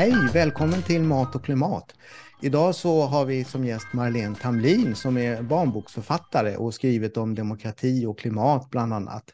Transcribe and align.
Hej, 0.00 0.14
välkommen 0.34 0.82
till 0.82 1.02
Mat 1.02 1.34
och 1.34 1.44
klimat. 1.44 1.94
Idag 2.42 2.74
så 2.74 3.02
har 3.02 3.24
vi 3.24 3.44
som 3.44 3.64
gäst 3.64 3.86
Marlene 3.92 4.36
Tamlin 4.36 4.94
som 4.94 5.16
är 5.16 5.42
barnboksförfattare 5.42 6.56
och 6.56 6.74
skrivit 6.74 7.16
om 7.16 7.34
demokrati 7.34 8.06
och 8.06 8.18
klimat 8.18 8.70
bland 8.70 8.92
annat. 8.92 9.24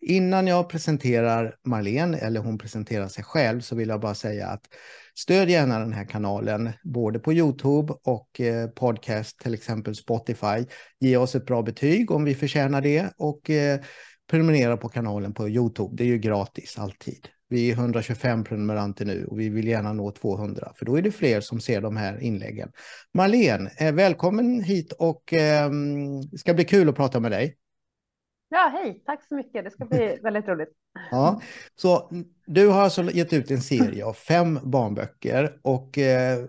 Innan 0.00 0.46
jag 0.46 0.68
presenterar 0.68 1.54
Marlene, 1.64 2.18
eller 2.18 2.40
hon 2.40 2.58
presenterar 2.58 3.08
sig 3.08 3.24
själv, 3.24 3.60
så 3.60 3.76
vill 3.76 3.88
jag 3.88 4.00
bara 4.00 4.14
säga 4.14 4.46
att 4.46 4.62
stöd 5.14 5.50
gärna 5.50 5.78
den 5.78 5.92
här 5.92 6.04
kanalen, 6.04 6.70
både 6.84 7.18
på 7.18 7.32
Youtube 7.32 7.94
och 8.04 8.40
eh, 8.40 8.68
podcast, 8.68 9.38
till 9.38 9.54
exempel 9.54 9.94
Spotify. 9.94 10.66
Ge 10.98 11.16
oss 11.16 11.34
ett 11.34 11.46
bra 11.46 11.62
betyg 11.62 12.10
om 12.10 12.24
vi 12.24 12.34
förtjänar 12.34 12.80
det 12.80 13.10
och 13.16 13.50
eh, 13.50 13.80
prenumerera 14.30 14.76
på 14.76 14.88
kanalen 14.88 15.34
på 15.34 15.48
Youtube. 15.48 15.96
Det 15.96 16.04
är 16.04 16.08
ju 16.08 16.18
gratis 16.18 16.78
alltid. 16.78 17.28
Vi 17.50 17.70
är 17.70 17.74
125 17.74 18.44
prenumeranter 18.44 19.04
nu 19.04 19.26
och 19.26 19.40
vi 19.40 19.48
vill 19.48 19.68
gärna 19.68 19.92
nå 19.92 20.10
200, 20.10 20.72
för 20.76 20.86
då 20.86 20.96
är 20.96 21.02
det 21.02 21.12
fler 21.12 21.40
som 21.40 21.60
ser 21.60 21.80
de 21.80 21.96
här 21.96 22.22
inläggen. 22.22 22.72
Marlene, 23.14 23.70
eh, 23.78 23.92
välkommen 23.92 24.62
hit 24.62 24.92
och 24.92 25.22
det 26.30 26.38
ska 26.38 26.54
bli 26.54 26.64
kul 26.64 26.88
att 26.88 26.96
prata 26.96 27.20
med 27.20 27.30
dig. 27.30 27.56
Ja, 28.48 28.70
hej, 28.72 29.02
tack 29.06 29.24
så 29.28 29.34
mycket. 29.34 29.64
Det 29.64 29.70
ska 29.70 29.84
bli 29.84 30.18
väldigt 30.22 30.48
roligt. 30.48 30.68
Ja, 31.10 31.40
så 31.74 32.10
du 32.46 32.68
har 32.68 32.80
alltså 32.80 33.10
gett 33.10 33.32
ut 33.32 33.50
en 33.50 33.60
serie 33.60 34.04
av 34.04 34.12
fem 34.12 34.58
barnböcker 34.62 35.58
och 35.62 35.98
eh, 35.98 36.44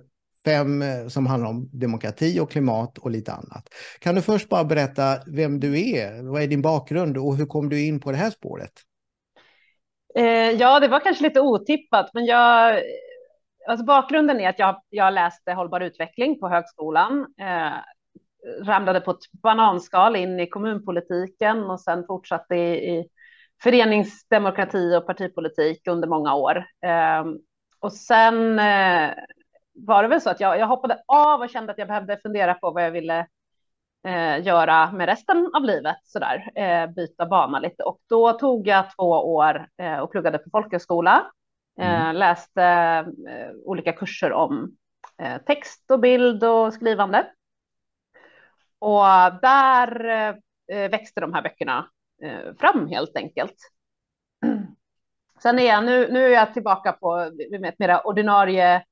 fem 0.45 0.81
eh, 0.81 1.07
som 1.07 1.25
handlar 1.25 1.49
om 1.49 1.69
demokrati 1.71 2.39
och 2.39 2.51
klimat 2.51 2.97
och 2.97 3.11
lite 3.11 3.33
annat. 3.33 3.69
Kan 3.99 4.15
du 4.15 4.21
först 4.21 4.49
bara 4.49 4.63
berätta 4.63 5.19
vem 5.27 5.59
du 5.59 5.91
är? 5.91 6.23
Vad 6.23 6.41
är 6.43 6.47
din 6.47 6.61
bakgrund 6.61 7.17
och 7.17 7.35
hur 7.35 7.45
kom 7.45 7.69
du 7.69 7.85
in 7.85 7.99
på 7.99 8.11
det 8.11 8.17
här 8.17 8.29
spåret? 8.29 8.71
Eh, 10.15 10.51
ja, 10.51 10.79
det 10.79 10.87
var 10.87 10.99
kanske 10.99 11.23
lite 11.23 11.41
otippat, 11.41 12.13
men 12.13 12.25
jag, 12.25 12.81
alltså 13.67 13.85
bakgrunden 13.85 14.39
är 14.39 14.49
att 14.49 14.59
jag, 14.59 14.81
jag 14.89 15.13
läste 15.13 15.53
hållbar 15.53 15.81
utveckling 15.81 16.39
på 16.39 16.49
högskolan, 16.49 17.25
eh, 17.41 17.73
ramlade 18.63 19.01
på 19.01 19.11
ett 19.11 19.31
bananskal 19.43 20.15
in 20.15 20.39
i 20.39 20.47
kommunpolitiken 20.49 21.63
och 21.63 21.81
sen 21.81 22.03
fortsatte 22.07 22.55
i, 22.55 22.97
i 22.97 23.07
föreningsdemokrati 23.63 24.95
och 24.95 25.07
partipolitik 25.07 25.87
under 25.87 26.07
många 26.07 26.35
år. 26.35 26.57
Eh, 26.85 27.25
och 27.79 27.93
sen 27.93 28.59
eh, 28.59 29.09
var 29.73 30.03
det 30.03 30.09
väl 30.09 30.21
så 30.21 30.29
att 30.29 30.39
jag, 30.39 30.59
jag 30.59 30.67
hoppade 30.67 31.03
av 31.07 31.41
och 31.41 31.49
kände 31.49 31.71
att 31.71 31.77
jag 31.77 31.87
behövde 31.87 32.17
fundera 32.17 32.53
på 32.53 32.71
vad 32.71 32.83
jag 32.83 32.91
ville 32.91 33.27
eh, 34.03 34.45
göra 34.45 34.91
med 34.91 35.05
resten 35.05 35.51
av 35.53 35.63
livet, 35.63 35.97
sådär, 36.03 36.51
eh, 36.55 36.87
byta 36.87 37.25
bana 37.25 37.59
lite. 37.59 37.83
Och 37.83 37.99
då 38.09 38.33
tog 38.33 38.67
jag 38.67 38.95
två 38.95 39.35
år 39.35 39.67
eh, 39.77 39.97
och 39.97 40.11
pluggade 40.11 40.37
på 40.37 40.49
folkhögskola, 40.49 41.31
eh, 41.79 42.01
mm. 42.01 42.15
läste 42.15 42.63
eh, 43.29 43.51
olika 43.65 43.93
kurser 43.93 44.31
om 44.31 44.75
eh, 45.17 45.41
text 45.41 45.91
och 45.91 45.99
bild 45.99 46.43
och 46.43 46.73
skrivande. 46.73 47.27
Och 48.79 49.03
där 49.41 50.41
växte 50.89 51.21
de 51.21 51.33
här 51.33 51.41
böckerna 51.41 51.87
fram 52.59 52.87
helt 52.87 53.15
enkelt. 53.15 53.55
Sen 55.43 55.59
är 55.59 55.63
jag, 55.63 55.85
nu, 55.85 56.11
nu 56.11 56.25
är 56.25 56.29
jag 56.29 56.53
tillbaka 56.53 56.91
på 56.91 57.17
ett 57.65 57.79
mer 57.79 58.07
ordinarie 58.07 58.83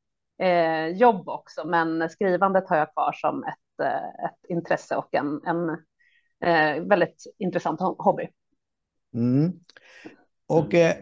jobb 0.94 1.30
också, 1.30 1.68
men 1.68 2.10
skrivandet 2.10 2.70
har 2.70 2.78
jag 2.78 2.94
kvar 2.94 3.12
som 3.12 3.44
ett 3.44 3.69
ett 3.86 4.50
intresse 4.50 4.96
och 4.96 5.16
en, 5.16 5.42
en 5.46 5.70
eh, 6.46 6.84
väldigt 6.84 7.24
intressant 7.38 7.80
hobby. 7.80 8.30
Mm. 9.14 9.54
Och 10.48 10.74
eh, 10.74 10.96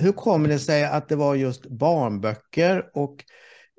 hur 0.00 0.12
kommer 0.12 0.48
det 0.48 0.58
sig 0.58 0.84
att 0.84 1.08
det 1.08 1.16
var 1.16 1.34
just 1.34 1.66
barnböcker 1.66 2.90
och 2.94 3.24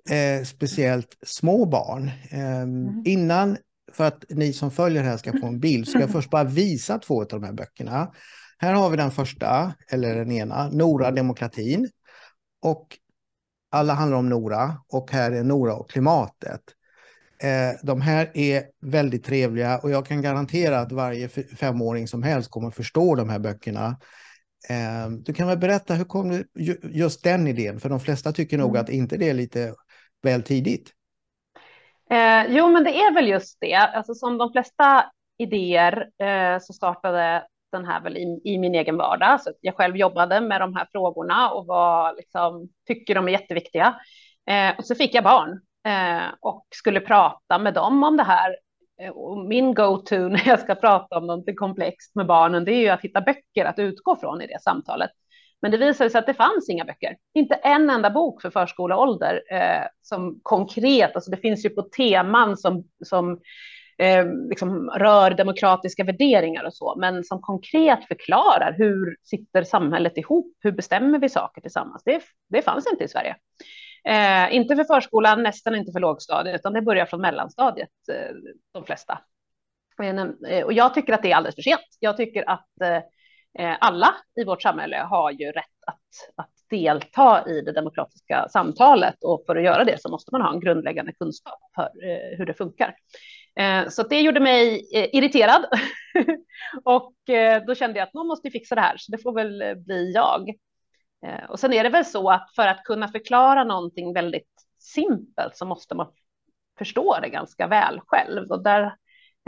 eh, 0.09 0.44
speciellt 0.44 1.18
små 1.22 1.66
barn? 1.66 2.12
Eh, 2.31 2.62
mm. 2.62 3.04
Innan, 3.06 3.58
för 3.92 4.04
att 4.04 4.25
ni 4.30 4.54
som 4.54 4.72
följer 4.72 5.04
här 5.04 5.18
ska 5.18 5.40
få 5.40 5.48
en 5.48 5.59
bild, 5.59 5.88
ska 5.88 6.00
jag 6.00 6.09
först 6.12 6.30
bara 6.30 6.44
visa 6.44 7.00
två 7.00 7.22
av 7.22 7.28
de 7.28 7.44
här 7.44 7.54
böckerna. 7.54 8.12
Här 8.58 8.74
har 8.74 8.90
vi 8.90 8.98
den 8.98 9.12
första, 9.12 9.74
eller 9.92 10.16
den 10.16 10.31
ena, 10.31 10.70
Nora 10.70 11.12
demokratin. 11.12 11.90
Och 12.62 12.98
alla 13.72 13.94
handlar 13.94 14.18
om 14.18 14.30
Nora 14.30 14.81
och 14.88 15.12
här 15.12 15.31
är 15.31 15.44
Nora 15.44 15.74
och 15.74 15.90
klimatet. 15.90 16.62
Eh, 17.45 17.75
de 17.83 18.01
här 18.01 18.31
är 18.33 18.63
väldigt 18.81 19.25
trevliga 19.25 19.79
och 19.83 19.91
jag 19.91 20.06
kan 20.06 20.22
garantera 20.22 20.79
att 20.79 20.91
varje 20.91 21.29
femåring 21.29 22.07
som 22.07 22.23
helst 22.23 22.51
kommer 22.51 22.72
förstå 22.72 23.16
de 23.16 23.29
här 23.29 23.39
böckerna. 23.39 23.88
Eh, 24.69 25.09
du 25.09 25.33
kan 25.33 25.47
väl 25.47 25.57
berätta, 25.57 25.94
hur 25.94 26.06
kom 26.06 26.29
du 26.29 26.47
just 26.83 27.23
den 27.23 27.47
idén? 27.47 27.79
För 27.79 27.89
de 27.89 28.00
flesta 28.00 28.31
tycker 28.31 28.57
nog 28.57 28.69
mm. 28.69 28.81
att 28.81 28.89
inte 28.89 29.17
det 29.17 29.29
är 29.29 29.33
lite 29.33 29.73
väl 30.23 30.44
tidigt. 30.44 30.91
Eh, 32.09 32.45
jo, 32.50 32.72
men 32.72 32.83
det 32.83 32.89
är 32.89 33.13
väl 33.13 33.28
just 33.28 33.57
det. 33.62 33.73
Alltså, 33.73 34.13
som 34.13 34.38
de 34.38 34.51
flesta 34.51 35.06
idéer 35.38 36.07
eh, 36.22 36.59
så 36.62 36.73
startade 36.73 37.44
den 37.72 37.85
här 37.85 38.01
väl 38.01 38.17
i, 38.17 38.41
i, 38.44 38.57
min 38.57 38.75
egen 38.75 38.97
vardag. 38.97 39.41
Så 39.41 39.51
jag 39.62 39.75
själv 39.75 39.97
jobbade 39.97 40.41
med 40.41 40.62
de 40.62 40.75
här 40.75 40.88
frågorna 40.91 41.50
och 41.51 41.66
var, 41.66 42.16
liksom, 42.16 42.69
tycker 42.88 43.16
de 43.16 43.27
är 43.27 43.31
jätteviktiga. 43.31 43.95
Eh, 44.50 44.77
och 44.77 44.85
så 44.85 44.95
fick 44.95 45.16
jag 45.16 45.23
barn 45.23 45.59
Eh, 45.85 46.34
och 46.41 46.68
skulle 46.69 47.00
prata 47.00 47.57
med 47.57 47.73
dem 47.73 48.03
om 48.03 48.18
det 48.18 48.23
här. 48.23 48.56
Eh, 49.01 49.09
och 49.09 49.38
min 49.38 49.73
go-to 49.73 50.18
när 50.29 50.47
jag 50.47 50.59
ska 50.59 50.75
prata 50.75 51.18
om 51.18 51.28
någonting 51.28 51.56
komplext 51.56 52.16
med 52.16 52.25
barnen, 52.25 52.66
det 52.66 52.72
är 52.72 52.79
ju 52.79 52.90
att 52.90 53.01
hitta 53.01 53.22
böcker 53.22 53.66
att 53.66 53.79
utgå 53.79 54.16
från 54.16 54.41
i 54.41 54.47
det 54.47 54.62
samtalet. 54.62 55.12
Men 55.62 55.72
det 55.72 55.78
visade 55.78 56.09
sig 56.09 56.19
att 56.19 56.25
det 56.25 56.34
fanns 56.34 56.69
inga 56.69 56.85
böcker, 56.85 57.18
inte 57.34 57.56
en 57.56 57.90
enda 57.90 58.09
bok 58.09 58.41
för 58.41 58.50
förskoleålder 58.50 59.41
eh, 59.51 59.88
som 60.01 60.40
konkret, 60.44 61.16
alltså 61.16 61.31
det 61.31 61.38
finns 61.38 61.66
ju 61.66 61.69
på 61.69 61.81
teman 61.81 62.57
som, 62.57 62.84
som 63.06 63.40
eh, 63.97 64.25
liksom 64.50 64.90
rör 64.90 65.31
demokratiska 65.31 66.03
värderingar 66.03 66.63
och 66.63 66.74
så, 66.74 66.95
men 66.97 67.24
som 67.24 67.41
konkret 67.41 68.06
förklarar 68.07 68.75
hur 68.78 69.18
sitter 69.24 69.63
samhället 69.63 70.18
ihop, 70.18 70.57
hur 70.59 70.72
bestämmer 70.72 71.19
vi 71.19 71.29
saker 71.29 71.62
tillsammans? 71.62 72.03
Det, 72.06 72.22
det 72.50 72.62
fanns 72.62 72.88
inte 72.91 73.03
i 73.03 73.07
Sverige. 73.07 73.35
Eh, 74.08 74.56
inte 74.56 74.76
för 74.76 74.84
förskolan, 74.84 75.44
nästan 75.44 75.76
inte 75.76 75.92
för 75.92 76.00
lågstadiet, 76.00 76.56
utan 76.56 76.74
det 76.74 76.82
börjar 76.82 77.06
från 77.06 77.22
mellanstadiet, 77.22 77.90
eh, 78.12 78.36
de 78.74 78.86
flesta. 78.86 79.20
Eh, 80.04 80.08
eh 80.50 80.66
och 80.66 80.74
jag 80.74 80.94
tycker 80.94 81.14
att 81.14 81.24
det 81.24 81.32
är 81.32 81.36
alldeles 81.36 81.56
för 81.56 81.62
sent. 81.62 81.98
Jag 82.00 82.18
tycker 82.18 82.50
att 82.50 82.82
eh, 82.82 82.98
eh, 83.66 83.78
alla 83.80 84.16
i 84.42 84.44
vårt 84.44 84.62
samhälle 84.62 84.98
har 84.98 85.32
ju 85.32 85.52
rätt 85.52 85.66
att, 85.88 86.34
att 86.36 86.52
delta 86.70 87.50
i 87.50 87.62
det 87.62 87.72
demokratiska 87.72 88.48
samtalet 88.50 89.24
och 89.24 89.44
för 89.46 89.56
att 89.56 89.64
göra 89.64 89.84
det 89.84 90.02
så 90.02 90.10
måste 90.10 90.30
man 90.32 90.42
ha 90.42 90.54
en 90.54 90.60
grundläggande 90.60 91.14
kunskap 91.14 91.60
för 91.76 91.84
eh, 91.84 92.38
hur 92.38 92.46
det 92.46 92.54
funkar. 92.54 92.96
Eh, 93.60 93.88
så 93.90 94.04
det 94.04 94.22
gjorde 94.22 94.40
mig 94.40 94.90
irriterad 95.14 95.66
och 96.84 97.14
då 97.68 97.76
kände 97.76 98.00
jag 98.00 98.08
att 98.08 98.14
någon 98.14 98.28
måste 98.28 98.52
fixa 98.52 98.76
det 98.76 98.82
här, 98.82 98.98
så 98.98 99.12
det 99.12 99.18
får 99.18 99.34
väl 99.34 99.76
bli 99.86 100.12
jag. 100.12 100.56
Eh, 101.25 101.46
och 101.50 101.59
sen 101.59 101.74
är 101.74 101.84
det 101.84 101.90
väl 101.90 102.06
så 102.06 102.30
att 102.30 102.52
för 102.56 102.68
att 102.68 102.84
kunna 102.84 103.08
förklara 103.08 103.63
någonting 103.63 104.13
väldigt 104.13 104.50
simpelt 104.80 105.58
så 105.58 105.66
måste 105.66 105.96
man 105.96 106.08
förstå 106.78 107.19
det 107.22 107.30
ganska 107.30 107.68
väl 107.68 108.02
själv. 108.08 108.52
Och 108.52 108.63
där 108.63 108.96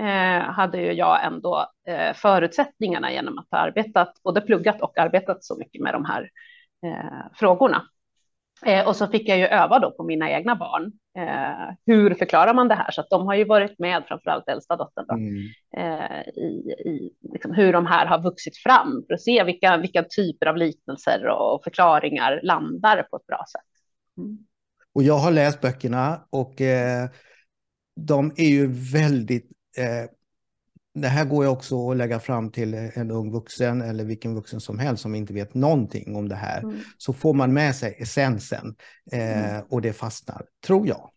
eh, 0.01 0.41
hade 0.41 0.77
ju 0.77 0.91
jag 0.91 1.25
ändå 1.25 1.71
eh, 1.88 2.13
förutsättningarna 2.13 3.11
genom 3.11 3.38
att 3.38 3.47
ha 3.51 3.57
arbetat, 3.57 4.23
både 4.23 4.41
pluggat 4.41 4.81
och 4.81 4.97
arbetat 4.97 5.43
så 5.43 5.57
mycket 5.57 5.81
med 5.81 5.93
de 5.93 6.05
här 6.05 6.29
eh, 6.85 7.31
frågorna. 7.33 7.83
Eh, 8.66 8.88
och 8.88 8.95
så 8.95 9.07
fick 9.07 9.29
jag 9.29 9.38
ju 9.38 9.45
öva 9.45 9.79
då 9.79 9.91
på 9.91 10.03
mina 10.03 10.31
egna 10.31 10.56
barn. 10.56 10.91
Eh, 11.18 11.75
hur 11.85 12.13
förklarar 12.13 12.53
man 12.53 12.68
det 12.68 12.75
här? 12.75 12.91
Så 12.91 13.01
att 13.01 13.09
de 13.09 13.28
har 13.28 13.35
ju 13.35 13.44
varit 13.44 13.79
med, 13.79 14.03
framförallt 14.07 14.50
äldsta 14.50 14.75
dottern, 14.75 15.06
då, 15.07 15.16
mm. 15.16 15.47
eh, 15.78 16.22
i, 16.28 16.73
i 16.85 17.13
liksom 17.33 17.54
hur 17.54 17.74
de 17.74 17.86
här 17.86 18.06
har 18.06 18.24
vuxit 18.24 18.57
fram 18.57 19.04
för 19.07 19.13
att 19.13 19.21
se 19.21 19.44
vilka, 19.44 19.77
vilka 19.77 20.04
typer 20.04 20.45
av 20.45 20.57
liknelser 20.57 21.27
och 21.27 21.63
förklaringar 21.63 22.39
landar 22.44 23.04
på 23.04 23.18
ett 23.18 23.27
bra 23.27 23.45
sätt. 23.51 23.62
Mm. 24.18 24.38
Och 24.94 25.03
jag 25.03 25.18
har 25.18 25.31
läst 25.31 25.62
böckerna 25.62 26.27
och 26.30 26.62
eh, 26.62 27.10
de 27.95 28.31
är 28.38 28.50
ju 28.50 28.68
väldigt 28.94 29.51
eh, 29.77 30.10
det 31.01 31.07
här 31.07 31.25
går 31.25 31.44
ju 31.44 31.49
också 31.49 31.91
att 31.91 31.97
lägga 31.97 32.19
fram 32.19 32.51
till 32.51 32.73
en 32.73 33.11
ung 33.11 33.31
vuxen 33.31 33.81
eller 33.81 34.03
vilken 34.03 34.35
vuxen 34.35 34.61
som 34.61 34.79
helst 34.79 35.03
som 35.03 35.15
inte 35.15 35.33
vet 35.33 35.53
någonting 35.53 36.15
om 36.15 36.29
det 36.29 36.35
här. 36.35 36.59
Mm. 36.63 36.79
Så 36.97 37.13
får 37.13 37.33
man 37.33 37.53
med 37.53 37.75
sig 37.75 37.95
essensen 37.99 38.75
eh, 39.11 39.49
mm. 39.49 39.65
och 39.69 39.81
det 39.81 39.94
fastnar, 39.94 40.41
tror 40.67 40.88
jag. 40.88 41.11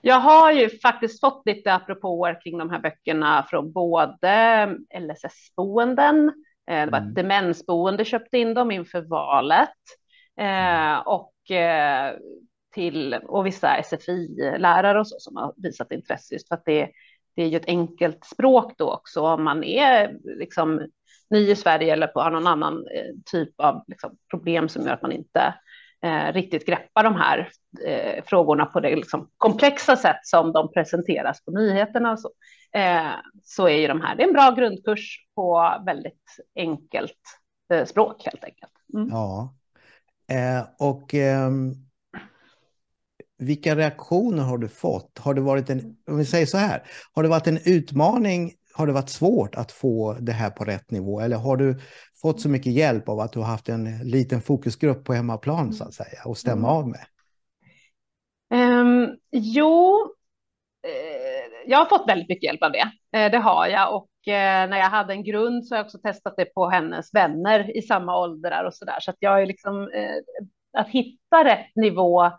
Jag 0.00 0.20
har 0.20 0.52
ju 0.52 0.70
faktiskt 0.78 1.20
fått 1.20 1.42
lite 1.46 1.74
apropåer 1.74 2.40
kring 2.42 2.58
de 2.58 2.70
här 2.70 2.80
böckerna 2.80 3.46
från 3.50 3.72
både 3.72 4.66
LSS-boenden, 4.98 6.28
eh, 6.70 6.84
det 6.84 6.90
var 6.90 6.98
ett 6.98 7.02
mm. 7.02 7.14
demensboende 7.14 8.04
köpte 8.04 8.38
in 8.38 8.54
dem 8.54 8.70
inför 8.70 9.00
valet 9.00 9.68
eh, 10.40 10.98
och 10.98 11.50
eh, 11.50 12.14
till 12.74 13.14
och 13.14 13.46
vissa 13.46 13.82
SFI-lärare 13.82 15.00
och 15.00 15.08
så 15.08 15.16
som 15.18 15.36
har 15.36 15.54
visat 15.56 15.92
intresse 15.92 16.34
just 16.34 16.48
för 16.48 16.54
att 16.54 16.64
det 16.64 16.90
det 17.36 17.42
är 17.42 17.48
ju 17.48 17.56
ett 17.56 17.68
enkelt 17.68 18.24
språk 18.24 18.72
då 18.78 18.92
också 18.92 19.20
om 19.20 19.44
man 19.44 19.64
är 19.64 20.16
liksom 20.24 20.88
ny 21.30 21.50
i 21.50 21.56
Sverige 21.56 21.92
eller 21.92 22.06
på 22.06 22.30
någon 22.30 22.46
annan 22.46 22.74
eh, 22.74 23.14
typ 23.24 23.60
av 23.60 23.84
liksom, 23.86 24.16
problem 24.30 24.68
som 24.68 24.82
gör 24.82 24.92
att 24.92 25.02
man 25.02 25.12
inte 25.12 25.54
eh, 26.02 26.32
riktigt 26.32 26.66
greppar 26.66 27.04
de 27.04 27.14
här 27.14 27.48
eh, 27.86 28.24
frågorna 28.24 28.66
på 28.66 28.80
det 28.80 28.96
liksom, 28.96 29.30
komplexa 29.36 29.96
sätt 29.96 30.20
som 30.22 30.52
de 30.52 30.72
presenteras 30.72 31.44
på 31.44 31.50
nyheterna 31.50 32.12
och 32.12 32.20
så, 32.20 32.30
eh, 32.72 33.10
så 33.42 33.68
är 33.68 33.78
ju 33.78 33.86
de 33.86 34.00
här, 34.00 34.16
det 34.16 34.22
är 34.22 34.28
en 34.28 34.32
bra 34.32 34.50
grundkurs 34.50 35.26
på 35.34 35.74
väldigt 35.86 36.36
enkelt 36.54 37.20
eh, 37.72 37.84
språk 37.84 38.24
helt 38.24 38.44
enkelt. 38.44 38.72
Mm. 38.94 39.08
Ja, 39.08 39.54
eh, 40.32 40.66
och 40.78 41.14
ehm, 41.14 41.85
vilka 43.38 43.76
reaktioner 43.76 44.42
har 44.42 44.58
du 44.58 44.68
fått? 44.68 45.18
Har 45.18 45.34
det 45.34 45.40
varit 45.40 45.70
en, 45.70 45.96
om 46.08 46.16
vi 46.18 46.24
säger 46.24 46.46
så 46.46 46.58
här, 46.58 46.82
har 47.12 47.22
det 47.22 47.28
varit 47.28 47.46
en 47.46 47.58
utmaning 47.64 48.52
har 48.76 48.86
det 48.86 48.92
varit 48.92 49.08
svårt 49.08 49.54
att 49.54 49.72
få 49.72 50.16
det 50.20 50.32
här 50.32 50.50
på 50.50 50.64
rätt 50.64 50.90
nivå 50.90 51.20
eller 51.20 51.36
har 51.36 51.56
du 51.56 51.80
fått 52.22 52.40
så 52.40 52.48
mycket 52.48 52.72
hjälp 52.72 53.08
av 53.08 53.20
att 53.20 53.32
du 53.32 53.38
har 53.38 53.46
haft 53.46 53.68
en 53.68 53.98
liten 53.98 54.42
fokusgrupp 54.42 55.04
på 55.04 55.12
hemmaplan 55.12 55.72
så 55.72 55.84
att 55.84 55.94
säga 55.94 56.22
och 56.24 56.38
stämma 56.38 56.68
av 56.68 56.88
med? 56.88 57.04
Um, 58.54 59.16
jo, 59.30 59.94
eh, 60.82 61.70
jag 61.70 61.78
har 61.78 61.84
fått 61.84 62.08
väldigt 62.08 62.28
mycket 62.28 62.44
hjälp 62.44 62.62
av 62.62 62.72
det. 62.72 63.18
Eh, 63.18 63.30
det 63.30 63.38
har 63.38 63.66
jag 63.66 63.96
och 63.96 64.32
eh, 64.32 64.68
när 64.68 64.78
jag 64.78 64.90
hade 64.90 65.12
en 65.12 65.24
grund 65.24 65.66
så 65.66 65.74
har 65.74 65.78
jag 65.78 65.86
också 65.86 65.98
testat 65.98 66.34
det 66.36 66.44
på 66.44 66.68
hennes 66.68 67.14
vänner 67.14 67.76
i 67.76 67.82
samma 67.82 68.20
åldrar 68.20 68.64
och 68.64 68.74
så 68.74 68.84
där. 68.84 69.00
Så 69.00 69.10
att 69.10 69.16
jag 69.18 69.42
är 69.42 69.46
liksom 69.46 69.90
att 70.78 70.88
hitta 70.88 71.44
rätt 71.44 71.76
nivå 71.76 72.30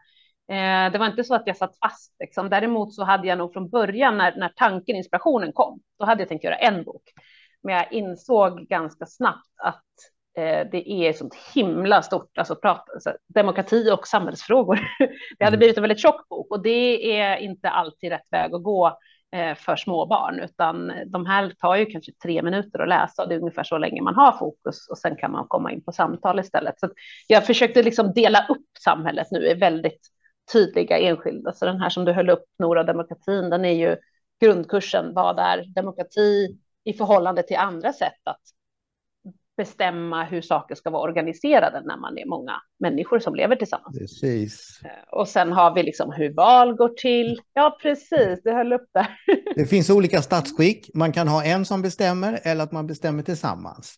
Eh, 0.49 0.91
det 0.91 0.97
var 0.97 1.07
inte 1.07 1.23
så 1.23 1.35
att 1.35 1.47
jag 1.47 1.57
satt 1.57 1.77
fast. 1.79 2.15
Liksom. 2.19 2.49
Däremot 2.49 2.93
så 2.93 3.03
hade 3.03 3.27
jag 3.27 3.37
nog 3.37 3.53
från 3.53 3.69
början 3.69 4.17
när, 4.17 4.35
när 4.35 4.49
tanken, 4.55 4.95
inspirationen 4.95 5.53
kom, 5.53 5.79
då 5.99 6.05
hade 6.05 6.21
jag 6.21 6.29
tänkt 6.29 6.43
göra 6.43 6.55
en 6.55 6.83
bok. 6.83 7.03
Men 7.63 7.75
jag 7.75 7.93
insåg 7.93 8.67
ganska 8.67 9.05
snabbt 9.05 9.51
att 9.63 9.83
eh, 10.37 10.67
det 10.71 10.91
är 10.91 11.13
sånt 11.13 11.35
himla 11.53 12.01
stort, 12.01 12.37
alltså, 12.37 12.55
prat, 12.55 12.89
alltså 12.93 13.13
demokrati 13.27 13.91
och 13.91 14.07
samhällsfrågor. 14.07 14.79
det 15.39 15.45
hade 15.45 15.47
mm. 15.47 15.59
blivit 15.59 15.77
en 15.77 15.83
väldigt 15.83 16.01
tjock 16.01 16.29
bok 16.29 16.51
och 16.51 16.63
det 16.63 17.19
är 17.19 17.37
inte 17.37 17.69
alltid 17.69 18.09
rätt 18.09 18.27
väg 18.31 18.53
att 18.53 18.63
gå 18.63 18.97
eh, 19.35 19.55
för 19.55 19.75
små 19.75 20.05
barn, 20.05 20.39
utan 20.39 20.91
de 21.05 21.25
här 21.25 21.53
tar 21.59 21.75
ju 21.75 21.85
kanske 21.85 22.11
tre 22.23 22.41
minuter 22.41 22.79
att 22.79 22.89
läsa 22.89 23.23
och 23.23 23.29
det 23.29 23.35
är 23.35 23.39
ungefär 23.39 23.63
så 23.63 23.77
länge 23.77 24.01
man 24.01 24.15
har 24.15 24.31
fokus 24.31 24.87
och 24.89 24.97
sen 24.97 25.15
kan 25.15 25.31
man 25.31 25.47
komma 25.47 25.71
in 25.71 25.83
på 25.83 25.91
samtal 25.91 26.39
istället. 26.39 26.79
Så 26.79 26.89
jag 27.27 27.45
försökte 27.45 27.83
liksom 27.83 28.13
dela 28.13 28.45
upp 28.49 28.67
samhället 28.83 29.27
nu 29.31 29.47
i 29.47 29.53
väldigt 29.53 30.11
tydliga 30.53 30.99
enskilda. 30.99 31.53
Så 31.53 31.65
den 31.65 31.81
här 31.81 31.89
som 31.89 32.05
du 32.05 32.11
höll 32.11 32.29
upp, 32.29 32.43
Nora 32.59 32.83
demokratin, 32.83 33.49
den 33.49 33.65
är 33.65 33.73
ju 33.73 33.97
grundkursen. 34.41 35.13
Vad 35.13 35.39
är 35.39 35.73
demokrati 35.75 36.57
i 36.83 36.93
förhållande 36.93 37.43
till 37.43 37.57
andra 37.57 37.93
sätt 37.93 38.21
att 38.23 38.41
bestämma 39.57 40.23
hur 40.23 40.41
saker 40.41 40.75
ska 40.75 40.89
vara 40.89 41.01
organiserade 41.01 41.81
när 41.85 41.97
man 41.97 42.17
är 42.17 42.25
många 42.25 42.61
människor 42.79 43.19
som 43.19 43.35
lever 43.35 43.55
tillsammans. 43.55 43.99
Precis. 43.99 44.81
Eh, 44.83 45.19
och 45.19 45.27
sen 45.27 45.51
har 45.51 45.75
vi 45.75 45.83
liksom 45.83 46.11
hur 46.11 46.33
val 46.33 46.75
går 46.75 46.89
till. 46.89 47.41
Ja, 47.53 47.77
precis, 47.81 48.43
det 48.43 48.51
höll 48.51 48.73
upp 48.73 48.89
där. 48.93 49.07
Det 49.55 49.65
finns 49.65 49.89
olika 49.89 50.21
statsskick. 50.21 50.89
Man 50.93 51.11
kan 51.11 51.27
ha 51.27 51.43
en 51.43 51.65
som 51.65 51.81
bestämmer 51.81 52.39
eller 52.43 52.63
att 52.63 52.71
man 52.71 52.87
bestämmer 52.87 53.23
tillsammans. 53.23 53.95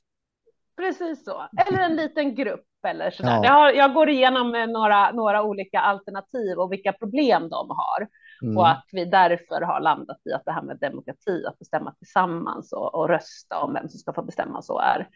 Precis 0.77 1.25
så. 1.25 1.47
Eller 1.67 1.79
en 1.79 1.95
liten 1.95 2.35
grupp 2.35 2.65
eller 2.85 3.11
sådär. 3.11 3.31
Ja. 3.31 3.45
Jag, 3.45 3.53
har, 3.53 3.71
jag 3.71 3.93
går 3.93 4.09
igenom 4.09 4.51
några, 4.51 5.11
några 5.11 5.43
olika 5.43 5.79
alternativ 5.79 6.57
och 6.57 6.71
vilka 6.71 6.93
problem 6.93 7.49
de 7.49 7.69
har. 7.69 8.07
Mm. 8.41 8.57
Och 8.57 8.69
att 8.69 8.85
vi 8.91 9.05
därför 9.05 9.61
har 9.61 9.79
landat 9.79 10.17
i 10.29 10.33
att 10.33 10.45
det 10.45 10.51
här 10.51 10.61
med 10.61 10.79
demokrati, 10.79 11.45
att 11.45 11.59
bestämma 11.59 11.93
tillsammans 11.93 12.73
och, 12.73 12.95
och 12.95 13.09
rösta 13.09 13.59
om 13.59 13.73
vem 13.73 13.89
som 13.89 13.99
ska 13.99 14.13
få 14.13 14.21
bestämma 14.21 14.61
så 14.61 14.79
är, 14.79 15.07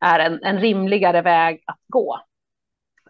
är 0.00 0.18
en, 0.18 0.42
en 0.42 0.58
rimligare 0.58 1.22
väg 1.22 1.62
att 1.66 1.80
gå. 1.88 2.20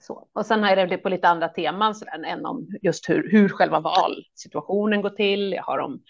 Så. 0.01 0.29
Och 0.33 0.47
sen 0.47 0.63
har 0.63 0.77
jag 0.77 0.89
det 0.89 0.99
på 0.99 1.09
lite 1.09 1.29
andra 1.29 1.49
teman 1.49 1.95
än 2.27 2.47
om 2.47 2.67
just 2.83 3.09
hur, 3.09 3.31
hur 3.31 3.49
själva 3.49 3.81
valsituationen 3.81 5.03
går 5.03 5.11
till. 5.11 5.53
Jag 5.53 5.63
har 5.63 5.79
om 5.79 6.01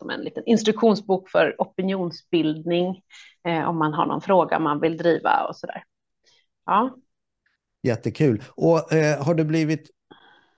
som 0.00 0.10
en 0.10 0.20
liten 0.20 0.42
instruktionsbok 0.46 1.28
för 1.30 1.54
opinionsbildning 1.58 3.02
eh, 3.48 3.68
om 3.68 3.78
man 3.78 3.94
har 3.94 4.06
någon 4.06 4.20
fråga 4.20 4.58
man 4.58 4.80
vill 4.80 4.96
driva 4.96 5.46
och 5.48 5.56
så 5.56 5.66
där. 5.66 5.84
Ja. 6.66 6.96
Jättekul. 7.82 8.42
Och 8.48 8.92
eh, 8.92 9.24
har 9.24 9.34
du 9.34 9.44
blivit, 9.44 9.90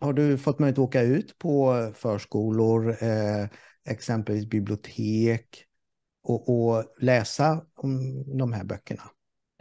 har 0.00 0.12
du 0.12 0.38
fått 0.38 0.58
möjlighet 0.58 0.78
att 0.78 0.88
åka 0.88 1.00
ut 1.00 1.38
på 1.38 1.74
förskolor, 1.94 2.88
eh, 2.88 3.48
exempelvis 3.88 4.46
bibliotek 4.46 5.64
och, 6.24 6.48
och, 6.48 6.84
läsa 7.00 7.64
om 7.76 8.24
de 8.38 8.52
här 8.52 8.64
böckerna? 8.64 9.02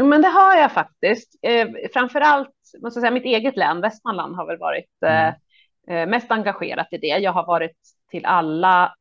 Men 0.03 0.21
det 0.21 0.27
har 0.27 0.57
jag 0.57 0.71
faktiskt. 0.71 1.35
Eh, 1.41 1.67
framför 1.93 2.21
allt, 2.21 2.49
måste 2.81 2.97
jag 2.97 3.03
säga, 3.03 3.11
mitt 3.11 3.25
eget 3.25 3.57
län, 3.57 3.81
Västmanland, 3.81 4.35
har 4.35 4.47
väl 4.47 4.57
varit 4.57 5.03
eh, 5.05 5.27
mm. 5.27 5.33
eh, 5.87 6.09
mest 6.09 6.31
engagerat 6.31 6.87
i 6.91 6.97
det. 6.97 7.07
Jag 7.07 7.31
har 7.31 7.45
varit 7.45 7.77
till 8.11 8.25
alla 8.25 8.95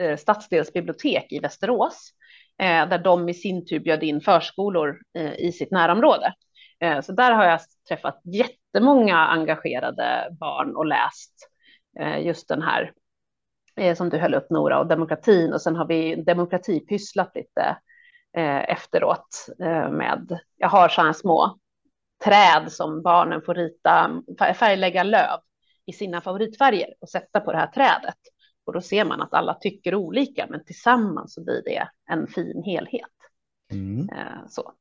eh, 0.00 0.16
stadsdelsbibliotek 0.16 1.32
i 1.32 1.38
Västerås, 1.38 2.10
där 2.58 2.98
de 2.98 3.28
i 3.28 3.34
sin 3.34 3.66
tur 3.66 3.80
bjöd 3.80 4.02
in 4.02 4.20
förskolor 4.20 4.98
i 5.38 5.52
sitt 5.52 5.70
närområde. 5.70 6.34
Eh, 6.80 7.00
så 7.00 7.12
där 7.12 7.32
har 7.32 7.44
jag 7.44 7.60
träffat 7.88 8.20
jättemånga 8.24 9.16
engagerade 9.16 10.36
barn 10.40 10.76
och 10.76 10.86
läst 10.86 11.34
eh, 11.98 12.26
just 12.26 12.48
den 12.48 12.62
här 12.62 12.92
eh, 13.76 13.96
som 13.96 14.08
du 14.08 14.18
höll 14.18 14.34
upp 14.34 14.50
Nora 14.50 14.78
och 14.78 14.86
demokratin 14.86 15.52
och 15.52 15.62
sen 15.62 15.76
har 15.76 15.86
vi 15.86 16.14
demokratipysslat 16.14 17.32
lite 17.34 17.76
efteråt 18.68 19.46
med, 19.90 20.38
jag 20.56 20.68
har 20.68 20.88
sådana 20.88 21.14
små 21.14 21.58
träd 22.24 22.72
som 22.72 23.02
barnen 23.02 23.42
får 23.42 23.54
rita, 23.54 24.22
färglägga 24.38 25.02
löv 25.02 25.40
i 25.86 25.92
sina 25.92 26.20
favoritfärger 26.20 26.94
och 27.00 27.08
sätta 27.08 27.40
på 27.40 27.52
det 27.52 27.58
här 27.58 27.66
trädet. 27.66 28.18
Och 28.66 28.72
då 28.72 28.80
ser 28.80 29.04
man 29.04 29.20
att 29.20 29.34
alla 29.34 29.54
tycker 29.54 29.94
olika, 29.94 30.46
men 30.50 30.64
tillsammans 30.64 31.34
så 31.34 31.44
blir 31.44 31.62
det 31.64 31.88
en 32.10 32.26
fin 32.26 32.62
helhet. 32.62 33.10
Mm. 33.72 34.08
Så. 34.48 34.72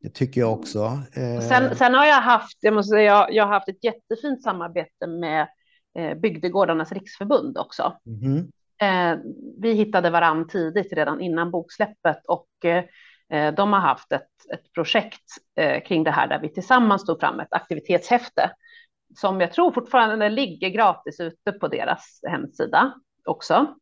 Det 0.00 0.08
tycker 0.08 0.40
jag 0.40 0.52
också. 0.52 0.98
Eh... 1.12 1.40
Sen, 1.40 1.76
sen, 1.76 1.94
har 1.94 2.06
jag 2.06 2.20
haft, 2.20 2.58
jag 2.60 2.74
måste 2.74 2.90
säga, 2.90 3.02
jag, 3.02 3.34
jag 3.34 3.44
har 3.44 3.52
haft 3.52 3.68
ett 3.68 3.84
jättefint 3.84 4.42
samarbete 4.42 5.06
med 5.06 5.48
eh, 5.98 6.14
Bygdegårdarnas 6.14 6.92
riksförbund 6.92 7.58
också. 7.58 7.96
Mm. 8.06 8.52
Eh, 8.80 9.18
vi 9.58 9.72
hittade 9.72 10.10
varann 10.10 10.48
tidigt 10.48 10.92
redan 10.92 11.20
innan 11.20 11.50
boksläppet 11.50 12.20
och 12.28 12.64
eh, 12.64 13.54
de 13.54 13.72
har 13.72 13.80
haft 13.80 14.12
ett, 14.12 14.28
ett 14.52 14.72
projekt 14.72 15.30
eh, 15.56 15.82
kring 15.82 16.04
det 16.04 16.10
här 16.10 16.28
där 16.28 16.40
vi 16.40 16.48
tillsammans 16.48 17.04
tog 17.04 17.20
fram 17.20 17.40
ett 17.40 17.52
aktivitetshäfte 17.52 18.50
som 19.16 19.40
jag 19.40 19.52
tror 19.52 19.72
fortfarande 19.72 20.28
ligger 20.28 20.68
gratis 20.68 21.20
ute 21.20 21.52
på 21.52 21.68
deras 21.68 22.20
hemsida 22.28 22.94
också 23.24 23.74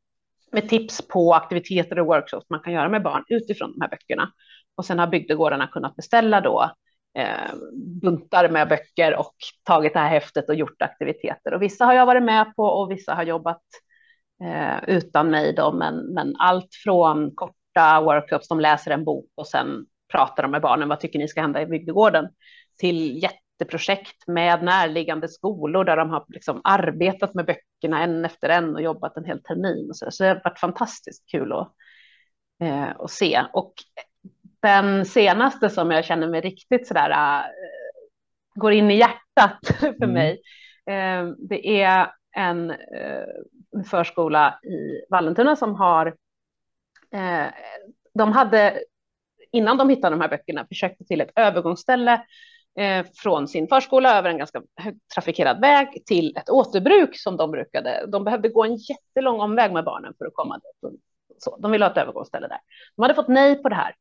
med 0.53 0.69
tips 0.69 1.09
på 1.09 1.35
aktiviteter 1.35 1.99
och 1.99 2.07
workshops 2.07 2.51
man 2.51 2.61
kan 2.61 2.73
göra 2.73 2.89
med 2.89 3.03
barn 3.03 3.25
utifrån 3.29 3.73
de 3.73 3.81
här 3.81 3.89
böckerna. 3.89 4.33
Och 4.75 4.85
sen 4.85 4.99
har 4.99 5.07
bygdegårdarna 5.07 5.67
kunnat 5.67 5.97
beställa 5.97 6.41
då 6.41 6.71
eh, 7.19 7.55
buntar 8.03 8.49
med 8.49 8.69
böcker 8.69 9.17
och 9.17 9.35
tagit 9.63 9.93
det 9.93 9.99
här 10.01 10.09
häftet 10.09 10.49
och 10.49 10.55
gjort 10.55 10.83
aktiviteter. 10.83 11.55
Och 11.55 11.63
vissa 11.63 11.85
har 11.85 11.93
jag 11.95 12.07
varit 12.07 12.23
med 12.23 12.57
på 12.57 12.65
och 12.65 12.91
vissa 12.91 13.15
har 13.15 13.23
jobbat 13.23 13.63
eh, 14.45 14.85
utan 14.87 15.31
mig 15.31 15.53
då, 15.53 15.73
men, 15.73 15.97
men 15.97 16.35
allt 16.39 16.75
från 16.85 17.35
korta 17.35 18.01
workshops, 18.01 18.49
de 18.49 18.61
läser 18.61 18.91
en 18.91 19.05
bok 19.05 19.31
och 19.35 19.49
sen 19.49 19.87
pratar 20.13 20.43
de 20.43 20.51
med 20.51 20.63
barnen, 20.63 20.89
vad 20.89 21.01
tycker 21.01 21.19
ni 21.19 21.29
ska 21.29 21.41
hända 21.41 21.63
i 21.63 21.67
bygdegården? 21.67 22.29
Till 22.79 23.23
jätteprojekt 23.23 24.27
med 24.27 24.63
närliggande 24.63 25.29
skolor 25.29 25.85
där 25.85 25.97
de 25.97 26.11
har 26.11 26.25
liksom 26.29 26.61
arbetat 26.65 27.35
med 27.35 27.47
böckerna 27.47 28.03
en 28.03 28.25
efter 28.25 28.49
en 28.49 28.75
och 28.75 28.83
jobbat 28.83 29.17
en 29.17 29.25
hel 29.25 29.43
termin. 29.43 29.91
Och 29.91 29.97
så, 29.97 30.11
så 30.11 30.23
det 30.23 30.29
har 30.29 30.41
varit 30.45 30.59
fantastiskt 30.59 31.31
kul 31.31 31.53
att, 31.53 31.73
eh, 32.63 32.91
att 32.99 33.11
se. 33.11 33.45
Och 33.53 33.75
den 34.65 35.05
senaste 35.05 35.71
som 35.71 35.91
jag 35.91 36.05
känner 36.05 36.29
mig 36.29 36.41
riktigt 36.41 36.87
sådär, 36.87 37.11
äh, 37.11 37.45
går 38.55 38.73
in 38.73 38.91
i 38.91 38.97
hjärtat 38.97 39.59
för 39.81 40.05
mm. 40.05 40.13
mig, 40.13 40.41
äh, 40.87 41.27
det 41.39 41.83
är 41.83 42.13
en 42.37 42.71
äh, 42.71 43.85
förskola 43.91 44.59
i 44.63 45.05
Vallentuna 45.11 45.57
som 45.57 45.75
har, 45.75 46.17
de 48.15 48.33
hade 48.33 48.83
innan 49.53 49.77
de 49.77 49.89
hittade 49.89 50.17
de 50.17 50.21
här 50.21 50.29
böckerna 50.29 50.67
försökte 50.67 51.05
till 51.05 51.21
ett 51.21 51.31
övergångsställe 51.37 52.23
från 53.23 53.49
sin 53.49 53.69
förskola 53.69 54.19
över 54.19 54.31
en 54.31 54.39
ganska 54.39 54.63
trafikerad 55.15 55.61
väg 55.61 56.03
till 56.07 56.37
ett 56.37 56.51
återbruk 56.51 57.19
som 57.19 57.37
de 57.37 57.51
brukade. 57.51 58.05
De 58.09 58.25
behövde 58.25 58.49
gå 58.49 58.65
en 58.65 58.77
jättelång 58.77 59.41
omväg 59.41 59.73
med 59.73 59.85
barnen 59.85 60.15
för 60.19 60.27
att 60.27 60.35
komma 60.35 60.59
dit. 60.59 61.01
Så, 61.39 61.57
de 61.57 61.71
ville 61.71 61.85
ha 61.85 61.93
ett 61.93 61.99
övergångsställe 61.99 62.49
där. 62.49 62.59
De 62.97 63.03
hade 63.03 63.15
fått 63.15 63.29
nej 63.29 63.63
på 63.63 63.69
det 63.69 63.75
här 63.75 63.95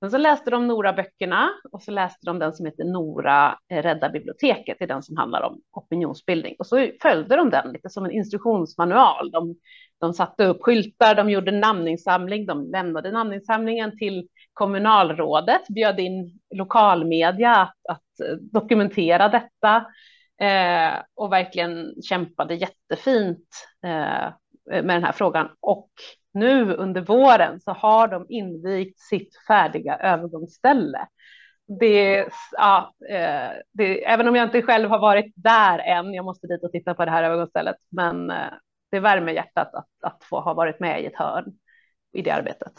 Sen 0.00 0.10
så 0.10 0.18
läste 0.18 0.50
de 0.50 0.66
Nora-böckerna 0.66 1.50
och 1.72 1.82
så 1.82 1.90
läste 1.90 2.26
de 2.26 2.38
den 2.38 2.52
som 2.52 2.66
heter 2.66 2.84
Nora 2.84 3.58
eh, 3.72 3.82
rädda 3.82 4.08
biblioteket, 4.08 4.76
det 4.78 4.84
är 4.84 4.88
den 4.88 5.02
som 5.02 5.16
handlar 5.16 5.42
om 5.42 5.60
opinionsbildning. 5.72 6.54
Och 6.58 6.66
så 6.66 6.90
följde 7.02 7.36
de 7.36 7.50
den 7.50 7.72
lite 7.72 7.90
som 7.90 8.04
en 8.04 8.10
instruktionsmanual. 8.10 9.30
De, 9.30 9.56
de 10.00 10.14
satte 10.14 10.44
upp 10.44 10.62
skyltar, 10.62 11.14
de 11.14 11.30
gjorde 11.30 11.50
namninsamling, 11.50 12.46
de 12.46 12.70
lämnade 12.70 13.10
namninsamlingen 13.10 13.98
till 13.98 14.28
kommunalrådet, 14.52 15.68
bjöd 15.68 16.00
in 16.00 16.38
lokalmedia 16.54 17.50
att, 17.52 17.76
att 17.88 18.20
eh, 18.28 18.36
dokumentera 18.36 19.28
detta. 19.28 19.76
eh, 20.40 20.94
och 21.14 21.32
verkligen 21.32 21.94
kämpade 22.02 22.54
jättefint 22.54 23.48
eh, 23.84 24.28
med 24.70 24.96
den 24.96 25.04
här 25.04 25.12
frågan. 25.12 25.48
Och 25.60 25.90
nu 26.36 26.74
under 26.74 27.00
våren 27.00 27.60
så 27.60 27.72
har 27.72 28.08
de 28.08 28.26
invigt 28.28 29.00
sitt 29.00 29.36
färdiga 29.48 29.96
övergångsställe. 29.96 31.08
Det, 31.80 32.28
ja, 32.52 32.94
eh, 33.10 33.50
det, 33.72 34.06
även 34.06 34.28
om 34.28 34.36
jag 34.36 34.46
inte 34.46 34.62
själv 34.62 34.90
har 34.90 34.98
varit 34.98 35.32
där 35.36 35.78
än, 35.78 36.14
jag 36.14 36.24
måste 36.24 36.46
dit 36.46 36.64
och 36.64 36.72
titta 36.72 36.94
på 36.94 37.04
det 37.04 37.10
här 37.10 37.22
övergångsstället, 37.22 37.76
men 37.88 38.30
eh, 38.30 38.52
det 38.90 39.00
värmer 39.00 39.32
hjärtat 39.32 39.74
att, 39.74 39.88
att 40.02 40.24
få 40.24 40.40
ha 40.40 40.54
varit 40.54 40.80
med 40.80 41.02
i 41.02 41.06
ett 41.06 41.16
hörn 41.16 41.44
i 42.12 42.22
det 42.22 42.30
arbetet. 42.30 42.72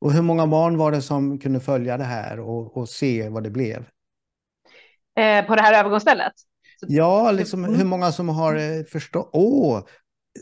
Och 0.00 0.12
hur 0.12 0.22
många 0.22 0.46
barn 0.46 0.78
var 0.78 0.92
det 0.92 1.02
som 1.02 1.38
kunde 1.38 1.60
följa 1.60 1.96
det 1.96 2.04
här 2.04 2.40
och, 2.40 2.76
och 2.76 2.88
se 2.88 3.28
vad 3.28 3.42
det 3.42 3.50
blev? 3.50 3.84
Eh, 5.16 5.46
på 5.46 5.56
det 5.56 5.62
här 5.62 5.80
övergångsstället? 5.80 6.32
Ja, 6.86 7.30
liksom 7.30 7.64
hur 7.64 7.84
många 7.84 8.12
som 8.12 8.28
har 8.28 8.56
eh, 8.56 8.84
förstått. 8.84 9.30
Åh, 9.32 9.82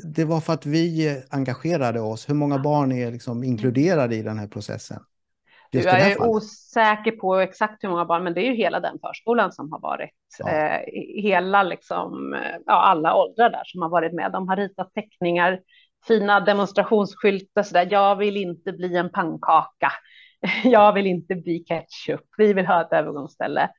det 0.04 0.24
var 0.24 0.40
för 0.40 0.52
att 0.52 0.66
vi 0.66 1.22
engagerade 1.30 2.00
oss. 2.00 2.28
Hur 2.28 2.34
många 2.34 2.58
barn 2.58 2.92
är 2.92 3.10
liksom 3.10 3.44
inkluderade 3.44 4.16
i 4.16 4.22
den 4.22 4.38
här 4.38 4.48
processen? 4.48 5.02
Just 5.72 5.86
jag 5.86 6.00
är 6.00 6.22
osäker 6.22 7.10
på 7.10 7.36
exakt 7.36 7.84
hur 7.84 7.88
många 7.88 8.04
barn, 8.04 8.24
men 8.24 8.34
det 8.34 8.40
är 8.40 8.44
ju 8.50 8.54
hela 8.54 8.80
den 8.80 8.98
förskolan 8.98 9.52
som 9.52 9.72
har 9.72 9.80
varit. 9.80 10.10
Ja. 10.38 10.50
Eh, 10.50 10.80
hela, 11.22 11.62
liksom, 11.62 12.36
ja, 12.66 12.72
alla 12.72 13.14
åldrar 13.14 13.50
där 13.50 13.62
som 13.64 13.82
har 13.82 13.88
varit 13.88 14.12
med. 14.12 14.32
De 14.32 14.48
har 14.48 14.56
ritat 14.56 14.94
teckningar, 14.94 15.60
fina 16.08 16.40
demonstrationsskyltar, 16.40 17.62
så 17.62 17.74
där. 17.74 17.88
jag 17.90 18.16
vill 18.16 18.36
inte 18.36 18.72
bli 18.72 18.96
en 18.96 19.10
pannkaka. 19.10 19.92
Jag 20.64 20.92
vill 20.92 21.06
inte 21.06 21.34
bli 21.34 21.64
ketchup. 21.64 22.24
Vi 22.38 22.52
vill 22.52 22.66
ha 22.66 22.80
ett 22.80 22.92
övergångsställe. 22.92 23.70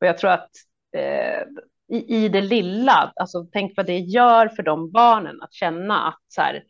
Och 0.00 0.06
jag 0.06 0.18
tror 0.18 0.30
att 0.30 0.50
eh, 0.96 1.46
i, 1.88 2.16
i 2.16 2.28
det 2.28 2.40
lilla, 2.40 3.12
alltså 3.16 3.46
tänk 3.52 3.72
vad 3.76 3.86
det 3.86 3.98
gör 3.98 4.48
för 4.48 4.62
de 4.62 4.90
barnen 4.90 5.42
att 5.42 5.52
känna 5.52 6.08
att 6.08 6.22
så 6.28 6.40
här, 6.40 6.64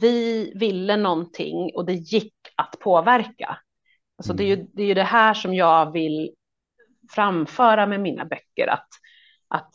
vi 0.00 0.52
ville 0.56 0.96
någonting 0.96 1.70
och 1.74 1.86
det 1.86 1.94
gick 1.94 2.34
att 2.56 2.78
påverka. 2.80 3.58
Alltså 4.18 4.32
det, 4.32 4.44
är 4.44 4.48
ju, 4.48 4.54
mm. 4.54 4.66
det 4.72 4.82
är 4.82 4.86
ju 4.86 4.94
det 4.94 5.02
här 5.02 5.34
som 5.34 5.54
jag 5.54 5.92
vill 5.92 6.34
framföra 7.10 7.86
med 7.86 8.00
mina 8.00 8.24
böcker, 8.24 8.66
att, 8.66 8.88
att 9.48 9.70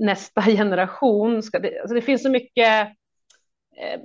nästa 0.00 0.42
generation 0.46 1.42
ska... 1.42 1.58
Det, 1.58 1.80
alltså 1.80 1.94
det 1.94 2.02
finns 2.02 2.22
så 2.22 2.30
mycket 2.30 2.86
eh, 3.76 4.00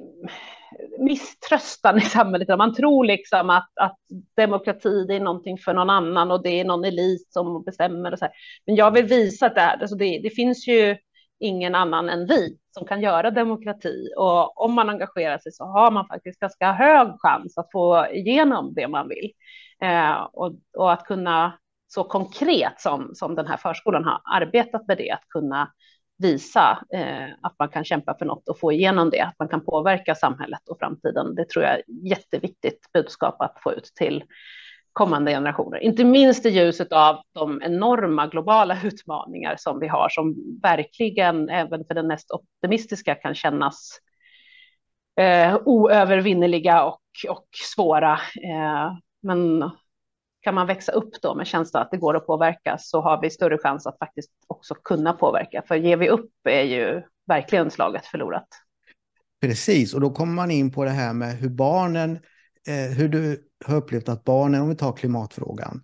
misströstan 1.03 1.98
i 1.98 2.01
samhället. 2.01 2.48
Man 2.57 2.75
tror 2.75 3.05
liksom 3.05 3.50
att, 3.50 3.69
att 3.81 3.98
demokrati 4.38 5.05
det 5.07 5.15
är 5.15 5.19
någonting 5.19 5.57
för 5.57 5.74
någon 5.74 5.89
annan 5.89 6.31
och 6.31 6.43
det 6.43 6.60
är 6.60 6.65
någon 6.65 6.86
elit 6.86 7.33
som 7.33 7.63
bestämmer. 7.63 8.12
Och 8.12 8.19
så 8.19 8.25
här. 8.25 8.33
Men 8.65 8.75
jag 8.75 8.91
vill 8.91 9.05
visa 9.05 9.45
att 9.45 9.55
det, 9.55 9.62
här, 9.62 9.77
alltså 9.77 9.95
det, 9.95 10.19
det 10.24 10.29
finns 10.29 10.67
ju 10.67 10.98
ingen 11.39 11.75
annan 11.75 12.10
än 12.10 12.27
vi 12.27 12.57
som 12.72 12.88
kan 12.88 13.01
göra 13.01 13.31
demokrati. 13.31 14.10
Och 14.17 14.62
om 14.62 14.74
man 14.74 14.89
engagerar 14.89 15.38
sig 15.38 15.51
så 15.51 15.65
har 15.65 15.91
man 15.91 16.07
faktiskt 16.07 16.39
ganska 16.39 16.72
hög 16.72 17.07
chans 17.19 17.57
att 17.57 17.72
få 17.72 18.07
igenom 18.12 18.74
det 18.74 18.88
man 18.88 19.07
vill. 19.10 19.31
Eh, 19.81 20.27
och, 20.33 20.53
och, 20.77 20.91
att 20.91 21.05
kunna 21.05 21.60
så 21.88 22.03
konkret 22.03 22.81
som, 22.81 23.12
som 23.13 23.36
den 23.36 23.48
här 23.48 23.57
förskolan 23.57 24.03
har 24.03 24.22
arbetat 24.25 24.88
med 24.88 24.98
det, 24.98 25.12
att 25.12 25.29
kunna 25.29 25.72
visa 26.17 26.79
eh, 26.93 27.25
att 27.41 27.55
man 27.60 27.70
kan 27.70 27.84
kämpa 27.84 28.17
för 28.17 28.25
något 28.25 28.50
och 28.50 28.60
få 28.60 28.72
igenom 28.72 29.10
det, 29.10 29.22
att 29.22 29.36
man 29.39 29.48
kan 29.48 29.65
påverka 29.65 30.15
samhället 30.15 30.70
och 30.70 30.79
framtiden. 30.79 31.36
Det 31.36 31.50
tror 31.50 31.65
jag 31.65 31.74
är 31.74 31.82
jätteviktigt 31.88 32.91
budskap 32.93 33.41
att 33.41 33.58
få 33.63 33.74
ut 33.74 33.91
till 33.96 34.24
kommande 34.93 35.32
generationer, 35.32 35.79
inte 35.79 36.03
minst 36.03 36.46
i 36.46 36.50
ljuset 36.50 36.93
av 36.93 37.22
de 37.34 37.62
enorma 37.62 38.27
globala 38.27 38.77
utmaningar 38.84 39.55
som 39.60 39.79
vi 39.79 39.88
har, 39.88 40.10
som 40.10 40.36
verkligen 40.63 41.50
även 41.50 41.86
för 41.86 41.93
den 41.93 42.08
mest 42.08 42.32
optimistiska 42.32 43.15
kan 43.15 43.36
kännas 43.36 44.00
eh, 45.20 45.58
oövervinneliga 45.65 46.84
och, 46.84 47.01
och 47.29 47.48
svåra. 47.75 48.13
Eh, 48.43 48.93
men 49.22 49.72
kan 50.43 50.55
man 50.55 50.67
växa 50.67 50.91
upp 50.91 51.21
då 51.21 51.35
med 51.35 51.47
känslan 51.47 51.83
att 51.83 51.91
det 51.91 51.97
går 51.97 52.17
att 52.17 52.25
påverka 52.25 52.77
så 52.79 53.01
har 53.01 53.21
vi 53.21 53.29
större 53.29 53.57
chans 53.57 53.88
att 53.88 53.97
faktiskt 53.97 54.31
också 54.47 54.75
kunna 54.75 55.13
påverka. 55.13 55.63
För 55.67 55.75
ger 55.75 55.97
vi 55.97 56.09
upp 56.09 56.31
är 56.50 56.63
ju 56.63 57.01
verkligen 57.27 57.71
slaget 57.71 58.05
förlorat. 58.05 58.47
Precis, 59.41 59.93
och 59.93 60.01
då 60.01 60.09
kommer 60.09 60.33
man 60.33 60.51
in 60.51 60.71
på 60.71 60.83
det 60.83 60.89
här 60.89 61.13
med 61.13 61.38
hur 61.38 61.50
barnen, 61.50 62.19
eh, 62.67 62.97
hur 62.97 63.09
du 63.09 63.50
har 63.65 63.75
upplevt 63.75 64.09
att 64.09 64.23
barnen, 64.23 64.62
om 64.62 64.69
vi 64.69 64.75
tar 64.75 64.93
klimatfrågan, 64.93 65.83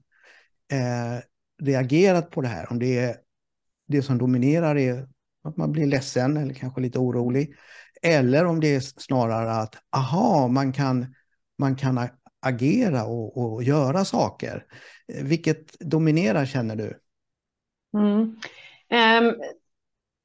eh, 0.72 1.24
reagerat 1.62 2.32
på 2.32 2.42
det 2.42 2.48
här. 2.48 2.72
Om 2.72 2.80
det 2.80 3.00
är 3.00 3.16
det 3.88 4.02
som 4.02 4.18
dominerar 4.18 4.78
är 4.78 5.08
att 5.44 5.58
man 5.58 5.72
blir 5.72 5.86
ledsen 5.86 6.38
eller 6.38 6.54
kanske 6.54 6.82
lite 6.82 7.00
orolig. 7.00 7.56
Eller 8.02 8.46
om 8.46 8.60
det 8.60 8.76
är 8.76 8.80
snarare 8.80 9.52
att, 9.52 9.76
aha, 9.96 10.48
man 10.48 10.74
kan, 10.74 11.16
man 11.58 11.76
kan 11.76 12.10
agera 12.40 13.06
och, 13.06 13.38
och 13.38 13.64
göra 13.64 14.06
saker. 14.06 14.66
Vilket 15.24 15.80
dominerar 15.80 16.46
känner 16.46 16.76
du? 16.76 17.00
Mm. 17.98 18.36
Um, 19.24 19.42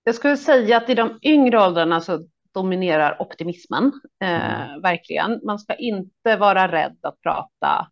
jag 0.05 0.15
skulle 0.15 0.37
säga 0.37 0.77
att 0.77 0.91
i 0.91 0.95
de 0.95 1.19
yngre 1.23 1.61
åldrarna 1.61 2.01
så 2.01 2.27
dominerar 2.55 3.23
optimismen, 3.23 3.93
eh, 4.23 4.63
mm. 4.63 4.81
verkligen. 4.83 5.41
Man 5.45 5.59
ska 5.59 5.75
inte 5.75 6.37
vara 6.37 6.73
rädd 6.73 6.97
att 7.03 7.21
prata 7.21 7.89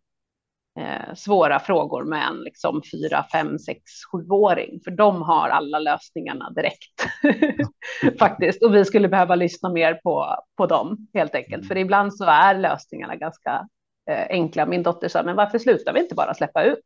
eh, 0.79 1.13
svåra 1.15 1.59
frågor 1.59 2.03
med 2.03 2.27
en 2.27 2.41
liksom, 2.41 2.81
fyra, 2.91 3.25
fem, 3.31 3.59
sex, 3.59 3.81
sjuåring, 4.11 4.79
för 4.83 4.91
de 4.91 5.21
har 5.21 5.49
alla 5.49 5.79
lösningarna 5.79 6.49
direkt. 6.49 7.07
Faktiskt, 8.19 8.63
och 8.63 8.75
vi 8.75 8.85
skulle 8.85 9.09
behöva 9.09 9.35
lyssna 9.35 9.69
mer 9.69 9.93
på, 9.93 10.35
på 10.57 10.65
dem 10.65 11.07
helt 11.13 11.35
enkelt, 11.35 11.55
mm. 11.55 11.67
för 11.67 11.77
ibland 11.77 12.13
så 12.15 12.25
är 12.25 12.59
lösningarna 12.59 13.15
ganska 13.15 13.67
eh, 14.09 14.25
enkla. 14.29 14.65
Min 14.65 14.83
dotter 14.83 15.07
sa, 15.07 15.23
men 15.23 15.35
varför 15.35 15.59
slutar 15.59 15.93
vi 15.93 15.99
inte 15.99 16.15
bara 16.15 16.33
släppa 16.33 16.63
ut? 16.63 16.83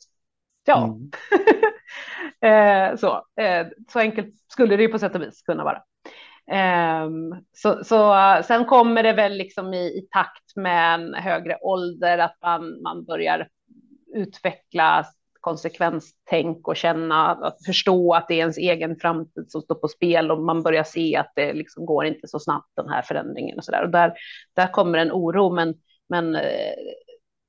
Ja, 0.65 0.83
mm. 0.83 1.12
eh, 2.91 2.97
så, 2.97 3.41
eh, 3.41 3.67
så 3.89 4.00
enkelt 4.00 4.36
skulle 4.47 4.75
det 4.75 4.83
ju 4.83 4.89
på 4.89 5.00
sätt 5.00 5.15
och 5.15 5.21
vis 5.21 5.41
kunna 5.41 5.63
vara. 5.63 5.81
Eh, 6.51 7.09
så, 7.51 7.83
så 7.83 8.15
sen 8.43 8.65
kommer 8.65 9.03
det 9.03 9.13
väl 9.13 9.33
liksom 9.33 9.74
i, 9.74 9.86
i, 9.86 10.07
takt 10.12 10.55
med 10.55 10.93
en 10.93 11.13
högre 11.13 11.57
ålder 11.62 12.17
att 12.17 12.38
man, 12.41 12.81
man 12.81 13.05
börjar 13.05 13.47
utveckla 14.15 15.05
konsekvenstänk 15.47 16.67
och 16.67 16.75
känna, 16.75 17.31
att 17.31 17.65
förstå 17.65 18.13
att 18.13 18.27
det 18.27 18.33
är 18.33 18.38
ens 18.38 18.57
egen 18.57 18.95
framtid 18.95 19.51
som 19.51 19.62
står 19.62 19.75
på 19.75 19.88
spel 19.88 20.31
och 20.31 20.41
man 20.41 20.63
börjar 20.63 20.83
se 20.83 21.15
att 21.15 21.31
det 21.36 21.53
liksom 21.53 21.86
går 21.86 22.05
inte 22.05 22.27
så 22.27 22.39
snabbt 22.39 22.71
den 22.75 22.89
här 22.89 23.01
förändringen 23.01 23.57
och 23.57 23.63
så 23.63 23.71
där. 23.71 23.83
Och 23.83 23.89
där, 23.89 24.13
där 24.55 24.67
kommer 24.67 24.97
en 24.97 25.12
oro, 25.12 25.55
men, 25.55 25.75
men 26.09 26.36
eh, 26.36 26.74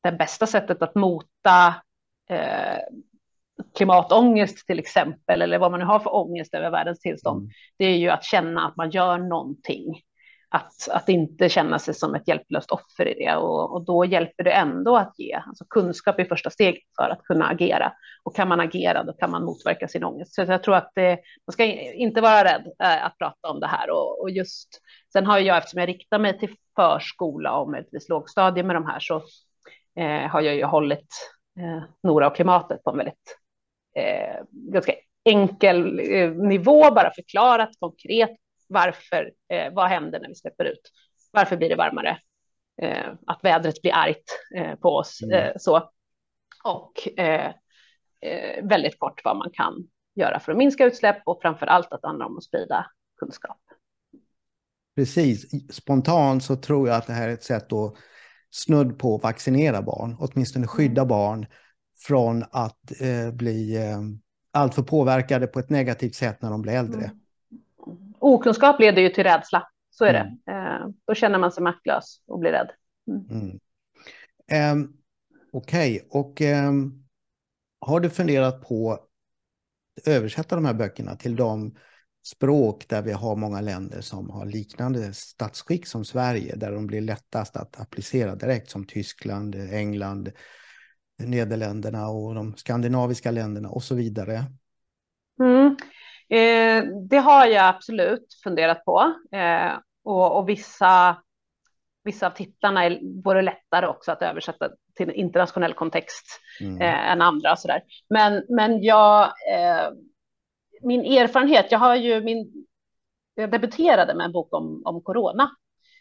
det 0.03 0.13
bästa 0.13 0.47
sättet 0.47 0.83
att 0.83 0.95
mota 0.95 1.75
eh, 2.31 2.79
klimatångest 3.77 4.67
till 4.67 4.79
exempel, 4.79 5.43
eller 5.43 5.59
vad 5.59 5.71
man 5.71 5.81
nu 5.81 5.87
har 5.87 5.99
för 5.99 6.15
ångest 6.15 6.55
över 6.55 6.71
världens 6.71 7.01
tillstånd, 7.01 7.41
mm. 7.41 7.51
det 7.79 7.85
är 7.85 7.97
ju 7.97 8.09
att 8.09 8.25
känna 8.25 8.67
att 8.67 8.77
man 8.77 8.91
gör 8.91 9.19
någonting. 9.19 10.03
Att, 10.51 10.89
att 10.91 11.09
inte 11.09 11.49
känna 11.49 11.79
sig 11.79 11.95
som 11.95 12.15
ett 12.15 12.29
hjälplöst 12.29 12.71
offer 12.71 13.09
i 13.09 13.15
det 13.15 13.37
och, 13.37 13.73
och 13.73 13.85
då 13.85 14.05
hjälper 14.05 14.45
det 14.45 14.51
ändå 14.51 14.97
att 14.97 15.15
ge. 15.19 15.35
Alltså 15.35 15.65
kunskap 15.71 16.19
är 16.19 16.25
första 16.25 16.51
steget 16.51 16.83
för 16.97 17.11
att 17.11 17.23
kunna 17.23 17.49
agera 17.49 17.93
och 18.23 18.37
kan 18.37 18.49
man 18.49 18.61
agera 18.61 19.05
då 19.05 19.13
kan 19.13 19.31
man 19.31 19.45
motverka 19.45 19.89
sin 19.89 20.05
ångest. 20.05 20.35
Så 20.35 20.43
jag 20.43 20.63
tror 20.63 20.77
att 20.77 20.91
det, 20.95 21.19
man 21.47 21.53
ska 21.53 21.65
inte 21.65 22.21
vara 22.21 22.45
rädd 22.45 22.73
äh, 22.83 23.07
att 23.07 23.19
prata 23.19 23.49
om 23.49 23.61
det 23.61 23.67
här 23.67 23.91
och, 23.91 24.21
och 24.21 24.31
just 24.31 24.69
sen 25.13 25.27
har 25.27 25.39
jag 25.39 25.59
eftersom 25.59 25.81
jag 25.81 25.89
riktar 25.89 26.19
mig 26.19 26.39
till 26.39 26.55
förskola 26.77 27.59
och 27.59 27.71
möjligtvis 27.71 28.09
lågstadie 28.09 28.63
med 28.63 28.77
de 28.77 28.87
här 28.87 29.01
så 29.01 29.23
eh, 29.99 30.31
har 30.31 30.41
jag 30.41 30.55
ju 30.55 30.65
hållit 30.65 31.33
eh, 31.61 31.83
Nora 32.03 32.27
och 32.27 32.37
klimatet 32.37 32.85
på 32.85 32.91
en 32.91 32.97
väldigt 32.97 33.39
eh, 33.97 34.45
ganska 34.51 34.93
enkel 35.25 36.01
eh, 36.13 36.31
nivå, 36.31 36.91
bara 36.91 37.11
förklarat 37.15 37.71
konkret 37.79 38.37
varför, 38.69 39.33
eh, 39.53 39.73
vad 39.73 39.89
händer 39.89 40.21
när 40.21 40.29
vi 40.29 40.35
släpper 40.35 40.65
ut? 40.65 40.91
Varför 41.33 41.57
blir 41.57 41.69
det 41.69 41.77
varmare? 41.77 42.19
Eh, 42.83 43.13
att 43.27 43.45
vädret 43.45 43.83
blir 43.83 43.93
argt 43.95 44.39
på 44.81 44.89
oss. 44.89 45.23
Mm. 45.23 45.53
så. 45.59 45.91
Och 46.65 47.09
väldigt 48.63 48.99
kort 48.99 49.21
vad 49.25 49.37
man 49.37 49.51
kan 49.53 49.75
göra 50.15 50.41
för 50.41 50.53
att 50.53 50.59
minska 50.59 50.85
utsläpp 50.85 51.17
och 51.25 51.43
framför 51.43 51.67
allt 51.67 51.93
att 51.93 52.03
det 52.03 52.09
handlar 52.09 52.27
om 52.27 52.39
att 52.39 52.45
sprida 52.45 52.87
kunskap. 53.17 53.61
Precis, 54.97 55.51
spontant 55.75 56.45
så 56.45 56.57
tror 56.57 56.89
jag 56.89 56.97
att 56.97 57.07
det 57.07 57.13
här 57.13 57.29
är 57.29 57.33
ett 57.33 57.45
sätt 57.45 57.73
att 57.73 57.95
snudd 58.51 58.99
på 58.99 59.19
vaccinera 59.19 59.83
barn, 59.83 60.17
åtminstone 60.19 60.63
mm. 60.63 60.69
skydda 60.69 61.05
barn 61.05 61.47
från 62.07 62.45
att 62.51 63.01
eh, 63.01 63.33
bli 63.33 63.77
eh, 63.77 64.01
alltför 64.51 64.83
påverkade 64.83 65.47
på 65.47 65.59
ett 65.59 65.71
negativt 65.71 66.15
sätt 66.15 66.43
när 66.43 66.51
de 66.51 66.63
blir 66.63 66.73
äldre. 66.73 67.05
Mm. 67.05 67.19
Okunskap 68.19 68.81
leder 68.81 69.03
ju 69.03 69.09
till 69.09 69.25
rädsla, 69.25 69.69
så 69.91 70.05
är 70.05 70.15
mm. 70.15 70.39
det. 70.47 70.53
Eh, 70.53 70.89
då 71.07 71.15
känner 71.15 71.39
man 71.39 71.53
sig 71.53 71.63
maktlös 71.63 72.23
och 72.27 72.39
blir 72.39 72.51
rädd. 72.51 72.71
Mm. 73.31 73.59
Um, 74.73 74.95
Okej, 75.53 76.07
okay. 76.11 76.21
och 76.21 76.41
um, 76.41 77.05
har 77.81 78.01
du 78.01 78.11
funderat 78.11 78.69
på 78.69 78.93
att 78.93 79.09
översätta 80.07 80.55
de 80.55 80.65
här 80.65 80.75
böckerna 80.75 81.17
till 81.17 81.37
de 81.37 81.77
språk 82.27 82.89
där 82.89 83.03
vi 83.03 83.13
har 83.13 83.37
många 83.37 83.61
länder 83.61 84.01
som 84.01 84.31
har 84.31 84.47
liknande 84.47 85.13
statsskick 85.15 85.87
som 85.87 86.05
Sverige, 86.05 86.57
där 86.57 86.73
de 86.73 86.87
blir 86.87 87.01
lättast 87.01 87.57
att 87.57 87.81
applicera 87.81 88.35
direkt 88.35 88.71
som 88.71 88.87
Tyskland, 88.87 89.55
England, 89.55 90.33
Nederländerna 91.23 92.09
och 92.09 92.35
de 92.35 92.57
skandinaviska 92.57 93.31
länderna 93.31 93.69
och 93.69 93.83
så 93.83 93.95
vidare. 93.95 94.45
Mm. 95.41 95.77
Eh, 96.31 96.85
det 97.09 97.19
har 97.19 97.47
jag 97.47 97.67
absolut 97.67 98.35
funderat 98.45 98.85
på 98.85 99.15
eh, 99.33 99.73
och, 100.05 100.39
och, 100.39 100.49
vissa, 100.49 101.17
vissa 102.05 102.27
av 102.27 102.31
titlarna 102.31 102.85
är, 102.85 103.23
vore 103.25 103.43
lättare 103.43 103.87
också 103.87 104.13
att 104.13 104.23
översätta 104.23 104.71
till 104.97 105.11
internationell 105.11 105.75
kontext 105.75 106.41
mm. 106.61 106.81
eh, 106.81 107.11
än 107.11 107.23
andra. 107.23 107.53
Och 107.53 107.59
så 107.59 107.69
där. 107.69 107.83
Men, 108.11 108.45
men 108.49 108.83
jag, 108.83 109.23
eh, 109.25 109.91
min 110.83 111.01
erfarenhet, 111.01 111.67
jag 111.71 111.79
har 111.79 111.97
ju 111.97 112.21
min, 112.21 112.67
jag 113.35 113.51
debuterade 113.51 114.15
med 114.15 114.25
en 114.25 114.33
bok 114.33 114.55
om, 114.55 114.83
om 114.85 115.03
corona 115.03 115.51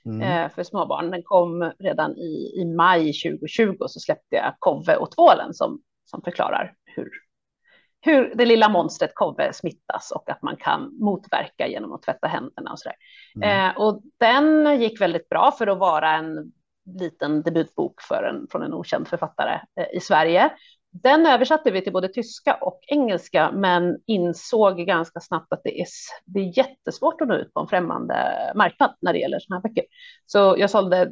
mm. 0.05 0.21
eh, 0.21 0.51
för 0.51 0.63
småbarn. 0.63 1.11
Den 1.11 1.23
kom 1.23 1.71
redan 1.79 2.17
i, 2.17 2.61
i 2.61 2.65
maj 2.65 3.13
2020 3.13 3.75
och 3.79 3.91
så 3.91 3.99
släppte 3.99 4.35
jag 4.35 4.55
Kove 4.59 4.95
och 4.95 5.11
tvålen 5.11 5.53
som, 5.53 5.81
som 6.05 6.21
förklarar 6.21 6.73
hur, 6.85 7.09
hur 8.01 8.35
det 8.35 8.45
lilla 8.45 8.69
monstret 8.69 9.11
Kove 9.15 9.53
smittas 9.53 10.11
och 10.11 10.29
att 10.29 10.41
man 10.41 10.55
kan 10.55 10.97
motverka 10.99 11.67
genom 11.67 11.93
att 11.93 12.01
tvätta 12.01 12.27
händerna 12.27 12.71
och 12.71 12.79
så 12.79 12.89
mm. 13.35 13.69
eh, 13.69 13.77
och 13.77 14.01
den 14.19 14.81
gick 14.81 15.01
väldigt 15.01 15.29
bra 15.29 15.51
för 15.51 15.67
att 15.67 15.77
vara 15.77 16.11
en 16.11 16.51
liten 16.99 17.41
debutbok 17.41 18.01
för 18.01 18.23
en, 18.23 18.47
från 18.51 18.63
en 18.63 18.73
okänd 18.73 19.07
författare 19.07 19.59
eh, 19.79 19.97
i 19.97 19.99
Sverige. 19.99 20.51
Den 21.03 21.25
översatte 21.25 21.71
vi 21.71 21.81
till 21.81 21.93
både 21.93 22.07
tyska 22.07 22.53
och 22.53 22.79
engelska, 22.87 23.51
men 23.51 23.97
insåg 24.05 24.77
ganska 24.77 25.19
snabbt 25.19 25.53
att 25.53 25.61
det 25.63 25.81
är, 25.81 25.87
det 26.25 26.39
är 26.39 26.57
jättesvårt 26.57 27.21
att 27.21 27.27
nå 27.27 27.35
ut 27.35 27.53
på 27.53 27.59
en 27.59 27.67
främmande 27.67 28.15
marknad 28.55 28.95
när 29.01 29.13
det 29.13 29.19
gäller 29.19 29.39
sådana 29.39 29.61
här 29.61 29.69
böcker. 29.69 29.83
Så 30.25 30.55
jag 30.57 30.69
sålde 30.69 31.11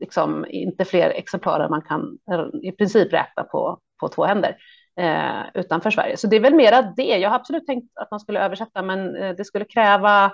liksom 0.00 0.46
inte 0.48 0.84
fler 0.84 1.10
exemplar 1.10 1.60
än 1.60 1.70
man 1.70 1.82
kan 1.82 2.18
i 2.62 2.72
princip 2.72 3.12
räkna 3.12 3.42
på, 3.42 3.78
på 4.00 4.08
två 4.08 4.24
händer 4.24 4.56
eh, 5.00 5.42
utanför 5.54 5.90
Sverige. 5.90 6.16
Så 6.16 6.26
det 6.26 6.36
är 6.36 6.40
väl 6.40 6.54
mera 6.54 6.82
det. 6.82 7.18
Jag 7.18 7.30
har 7.30 7.36
absolut 7.36 7.66
tänkt 7.66 7.98
att 7.98 8.10
man 8.10 8.20
skulle 8.20 8.44
översätta, 8.44 8.82
men 8.82 9.16
eh, 9.16 9.36
det 9.36 9.44
skulle 9.44 9.64
kräva 9.64 10.32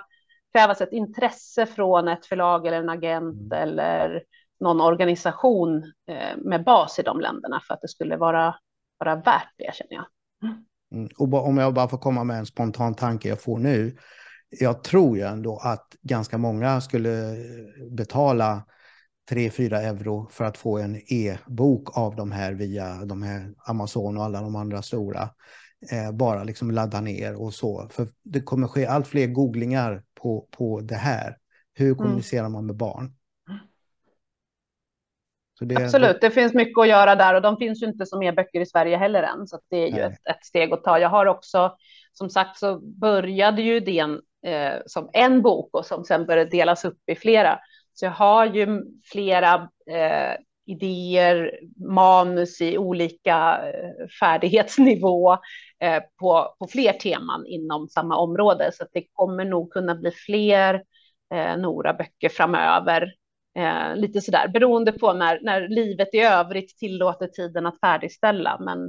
krävas 0.53 0.81
ett 0.81 0.93
intresse 0.93 1.65
från 1.65 2.07
ett 2.07 2.25
förlag 2.25 2.67
eller 2.67 2.77
en 2.77 2.89
agent 2.89 3.53
mm. 3.53 3.69
eller 3.69 4.23
någon 4.59 4.81
organisation 4.81 5.83
eh, 6.07 6.37
med 6.37 6.63
bas 6.63 6.99
i 6.99 7.01
de 7.01 7.19
länderna 7.19 7.61
för 7.67 7.73
att 7.73 7.81
det 7.81 7.87
skulle 7.87 8.17
vara 8.17 8.55
vara 9.05 9.15
värt 9.15 9.53
det, 9.57 9.73
känner 9.73 9.93
jag. 9.93 10.05
Mm. 10.93 11.09
Och 11.17 11.47
om 11.47 11.57
jag 11.57 11.73
bara 11.73 11.87
får 11.87 11.97
komma 11.97 12.23
med 12.23 12.37
en 12.37 12.45
spontan 12.45 12.95
tanke 12.95 13.29
jag 13.29 13.41
får 13.41 13.59
nu. 13.59 13.97
Jag 14.49 14.83
tror 14.83 15.17
ju 15.17 15.23
ändå 15.23 15.57
att 15.57 15.95
ganska 16.01 16.37
många 16.37 16.81
skulle 16.81 17.35
betala 17.91 18.65
3-4 19.31 19.75
euro 19.75 20.27
för 20.31 20.45
att 20.45 20.57
få 20.57 20.77
en 20.77 20.95
e-bok 20.95 21.97
av 21.97 22.15
de 22.15 22.31
här 22.31 22.53
via 22.53 23.05
de 23.05 23.21
här 23.21 23.53
Amazon 23.57 24.17
och 24.17 24.23
alla 24.23 24.41
de 24.41 24.55
andra 24.55 24.81
stora. 24.81 25.29
Eh, 25.91 26.11
bara 26.11 26.43
liksom 26.43 26.71
ladda 26.71 27.01
ner 27.01 27.41
och 27.41 27.53
så. 27.53 27.87
För 27.91 28.07
det 28.23 28.41
kommer 28.41 28.67
ske 28.67 28.85
allt 28.85 29.07
fler 29.07 29.27
googlingar 29.27 30.03
på, 30.21 30.47
på 30.51 30.81
det 30.81 30.95
här. 30.95 31.37
Hur 31.73 31.85
mm. 31.85 31.97
kommunicerar 31.97 32.45
mm. 32.45 32.51
man 32.51 32.65
med 32.65 32.75
barn? 32.75 33.15
Det, 35.65 35.83
Absolut, 35.83 36.21
det 36.21 36.31
finns 36.31 36.53
mycket 36.53 36.77
att 36.77 36.87
göra 36.87 37.15
där 37.15 37.33
och 37.33 37.41
de 37.41 37.57
finns 37.57 37.83
ju 37.83 37.87
inte 37.87 38.05
som 38.05 38.23
e-böcker 38.23 38.61
i 38.61 38.65
Sverige 38.65 38.97
heller 38.97 39.23
än, 39.23 39.47
så 39.47 39.59
det 39.69 39.77
är 39.77 39.87
ju 39.87 40.01
ett, 40.01 40.27
ett, 40.29 40.45
steg 40.45 40.73
att 40.73 40.83
ta. 40.83 40.99
Jag 40.99 41.09
har 41.09 41.25
också, 41.25 41.75
som 42.13 42.29
sagt, 42.29 42.57
så 42.57 42.79
började 42.79 43.61
ju 43.61 43.75
idén 43.75 44.21
eh, 44.45 44.73
som 44.85 45.09
en 45.13 45.41
bok 45.41 45.69
och 45.73 45.85
som 45.85 46.03
sen 46.03 46.25
började 46.25 46.49
delas 46.49 46.85
upp 46.85 46.99
i 47.07 47.15
flera. 47.15 47.59
Så 47.93 48.05
jag 48.05 48.11
har 48.11 48.45
ju 48.45 48.81
flera 49.11 49.53
eh, 49.91 50.35
idéer, 50.65 51.59
manus 51.89 52.61
i 52.61 52.77
olika 52.77 53.59
eh, 53.69 54.07
färdighetsnivå 54.19 55.33
eh, 55.79 56.03
på, 56.19 56.55
på 56.59 56.67
fler 56.67 56.93
teman 56.93 57.45
inom 57.45 57.87
samma 57.87 58.17
område, 58.17 58.71
så 58.73 58.85
det 58.93 59.03
kommer 59.11 59.45
nog 59.45 59.73
kunna 59.73 59.95
bli 59.95 60.11
fler 60.11 60.83
eh, 61.33 61.57
Nora-böcker 61.57 62.29
framöver 62.29 63.13
Eh, 63.55 63.95
lite 63.95 64.21
sådär 64.21 64.47
beroende 64.47 64.91
på 64.91 65.13
när, 65.13 65.39
när 65.43 65.67
livet 65.67 66.13
i 66.13 66.19
övrigt 66.19 66.77
tillåter 66.77 67.27
tiden 67.27 67.65
att 67.65 67.79
färdigställa. 67.79 68.59
Men, 68.59 68.85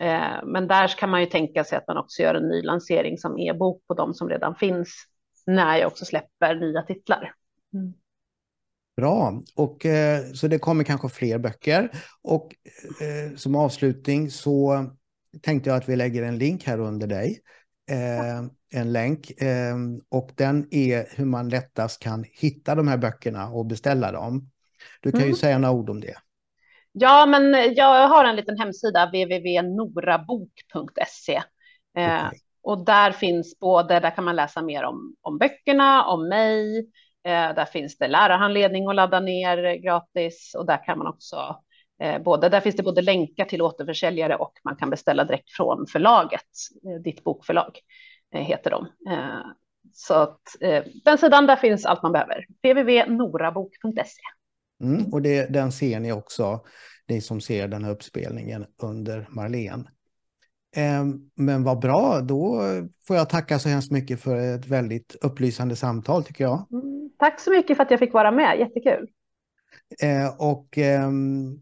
eh, 0.00 0.44
men 0.44 0.66
där 0.68 0.88
kan 0.88 1.10
man 1.10 1.20
ju 1.20 1.26
tänka 1.26 1.64
sig 1.64 1.78
att 1.78 1.88
man 1.88 1.98
också 1.98 2.22
gör 2.22 2.34
en 2.34 2.48
ny 2.48 2.62
lansering 2.62 3.18
som 3.18 3.38
e-bok 3.38 3.86
på 3.86 3.94
de 3.94 4.14
som 4.14 4.28
redan 4.28 4.54
finns 4.54 4.94
när 5.46 5.76
jag 5.76 5.86
också 5.86 6.04
släpper 6.04 6.54
nya 6.54 6.82
titlar. 6.82 7.34
Mm. 7.74 7.92
Bra, 8.96 9.42
och 9.54 9.86
eh, 9.86 10.24
så 10.32 10.48
det 10.48 10.58
kommer 10.58 10.84
kanske 10.84 11.08
fler 11.08 11.38
böcker. 11.38 11.90
Och 12.22 12.54
eh, 13.00 13.36
som 13.36 13.56
avslutning 13.56 14.30
så 14.30 14.86
tänkte 15.42 15.70
jag 15.70 15.76
att 15.76 15.88
vi 15.88 15.96
lägger 15.96 16.22
en 16.22 16.38
länk 16.38 16.64
här 16.64 16.80
under 16.80 17.06
dig 17.06 17.40
eh, 17.90 18.38
en 18.72 18.92
länk 18.92 19.30
eh, 19.30 19.76
och 20.08 20.30
den 20.34 20.68
är 20.70 21.06
hur 21.16 21.24
man 21.24 21.48
lättast 21.48 22.02
kan 22.02 22.24
hitta 22.32 22.74
de 22.74 22.88
här 22.88 22.96
böckerna 22.96 23.48
och 23.48 23.66
beställa 23.66 24.12
dem. 24.12 24.50
Du 25.00 25.10
kan 25.10 25.20
mm. 25.20 25.30
ju 25.30 25.36
säga 25.36 25.58
några 25.58 25.74
ord 25.74 25.90
om 25.90 26.00
det. 26.00 26.14
Ja, 26.92 27.26
men 27.26 27.74
jag 27.74 28.08
har 28.08 28.24
en 28.24 28.36
liten 28.36 28.58
hemsida, 28.58 29.06
www.norabok.se. 29.06 31.42
Eh, 31.96 32.26
okay. 32.26 32.38
Och 32.62 32.84
där 32.84 33.12
finns 33.12 33.58
både, 33.58 34.00
där 34.00 34.10
kan 34.10 34.24
man 34.24 34.36
läsa 34.36 34.62
mer 34.62 34.84
om, 34.84 35.16
om 35.20 35.38
böckerna, 35.38 36.06
om 36.06 36.28
mig, 36.28 36.78
eh, 37.24 37.54
där 37.54 37.64
finns 37.64 37.98
det 37.98 38.08
lärarhandledning 38.08 38.88
att 38.88 38.94
ladda 38.94 39.20
ner 39.20 39.82
gratis 39.82 40.54
och 40.58 40.66
där 40.66 40.84
kan 40.84 40.98
man 40.98 41.06
också 41.06 41.62
både, 42.24 42.48
där 42.48 42.60
finns 42.60 42.76
det 42.76 42.82
både 42.82 43.02
länkar 43.02 43.44
till 43.44 43.62
återförsäljare 43.62 44.36
och 44.36 44.52
man 44.64 44.76
kan 44.76 44.90
beställa 44.90 45.24
direkt 45.24 45.50
från 45.50 45.86
förlaget. 45.86 46.46
Eh, 46.84 47.02
ditt 47.02 47.24
bokförlag 47.24 47.78
eh, 48.34 48.42
heter 48.42 48.70
de. 48.70 48.86
Så 49.92 50.14
att, 50.14 50.40
den 51.04 51.18
sidan, 51.18 51.46
där 51.46 51.56
finns 51.56 51.86
allt 51.86 52.02
man 52.02 52.12
behöver. 52.12 52.46
www.norabok.se. 52.62 54.22
Mm, 54.82 55.12
och 55.12 55.22
det, 55.22 55.46
den 55.46 55.72
ser 55.72 56.00
ni 56.00 56.12
också, 56.12 56.64
ni 57.08 57.20
som 57.20 57.40
ser 57.40 57.68
den 57.68 57.84
här 57.84 57.92
uppspelningen 57.92 58.66
under 58.82 59.26
Marlene. 59.30 59.84
Men 61.34 61.64
vad 61.64 61.80
bra, 61.80 62.20
då 62.20 62.62
får 63.06 63.16
jag 63.16 63.28
tacka 63.28 63.58
så 63.58 63.68
hemskt 63.68 63.90
mycket 63.90 64.20
för 64.20 64.36
ett 64.36 64.66
väldigt 64.66 65.16
upplysande 65.20 65.76
samtal 65.76 66.24
tycker 66.24 66.44
jag. 66.44 66.66
Mm, 66.72 67.10
tack 67.18 67.40
så 67.40 67.50
mycket 67.50 67.76
för 67.76 67.84
att 67.84 67.90
jag 67.90 68.00
fick 68.00 68.12
vara 68.12 68.30
med, 68.30 68.58
jättekul. 68.58 69.08
Och 70.38 70.78
ehm, 70.78 71.60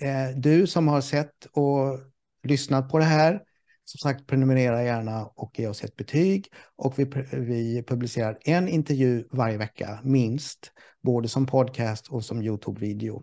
Eh, 0.00 0.36
du 0.36 0.66
som 0.66 0.88
har 0.88 1.00
sett 1.00 1.44
och 1.52 1.98
lyssnat 2.42 2.88
på 2.88 2.98
det 2.98 3.04
här, 3.04 3.40
som 3.84 3.98
sagt 3.98 4.26
prenumerera 4.26 4.84
gärna 4.84 5.26
och 5.26 5.58
ge 5.58 5.66
oss 5.66 5.84
ett 5.84 5.96
betyg. 5.96 6.46
Och 6.76 6.98
vi, 6.98 7.04
vi 7.32 7.84
publicerar 7.86 8.38
en 8.40 8.68
intervju 8.68 9.28
varje 9.30 9.58
vecka, 9.58 10.00
minst, 10.02 10.72
både 11.02 11.28
som 11.28 11.46
podcast 11.46 12.08
och 12.08 12.24
som 12.24 12.42
YouTube-video. 12.42 13.22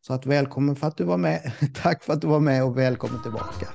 Så 0.00 0.12
att 0.12 0.26
välkommen 0.26 0.76
för 0.76 0.86
att 0.86 0.96
du 0.96 1.04
var 1.04 1.18
med. 1.18 1.52
Tack 1.74 2.02
för 2.02 2.12
att 2.12 2.20
du 2.20 2.26
var 2.26 2.40
med 2.40 2.64
och 2.64 2.78
välkommen 2.78 3.22
tillbaka. 3.22 3.68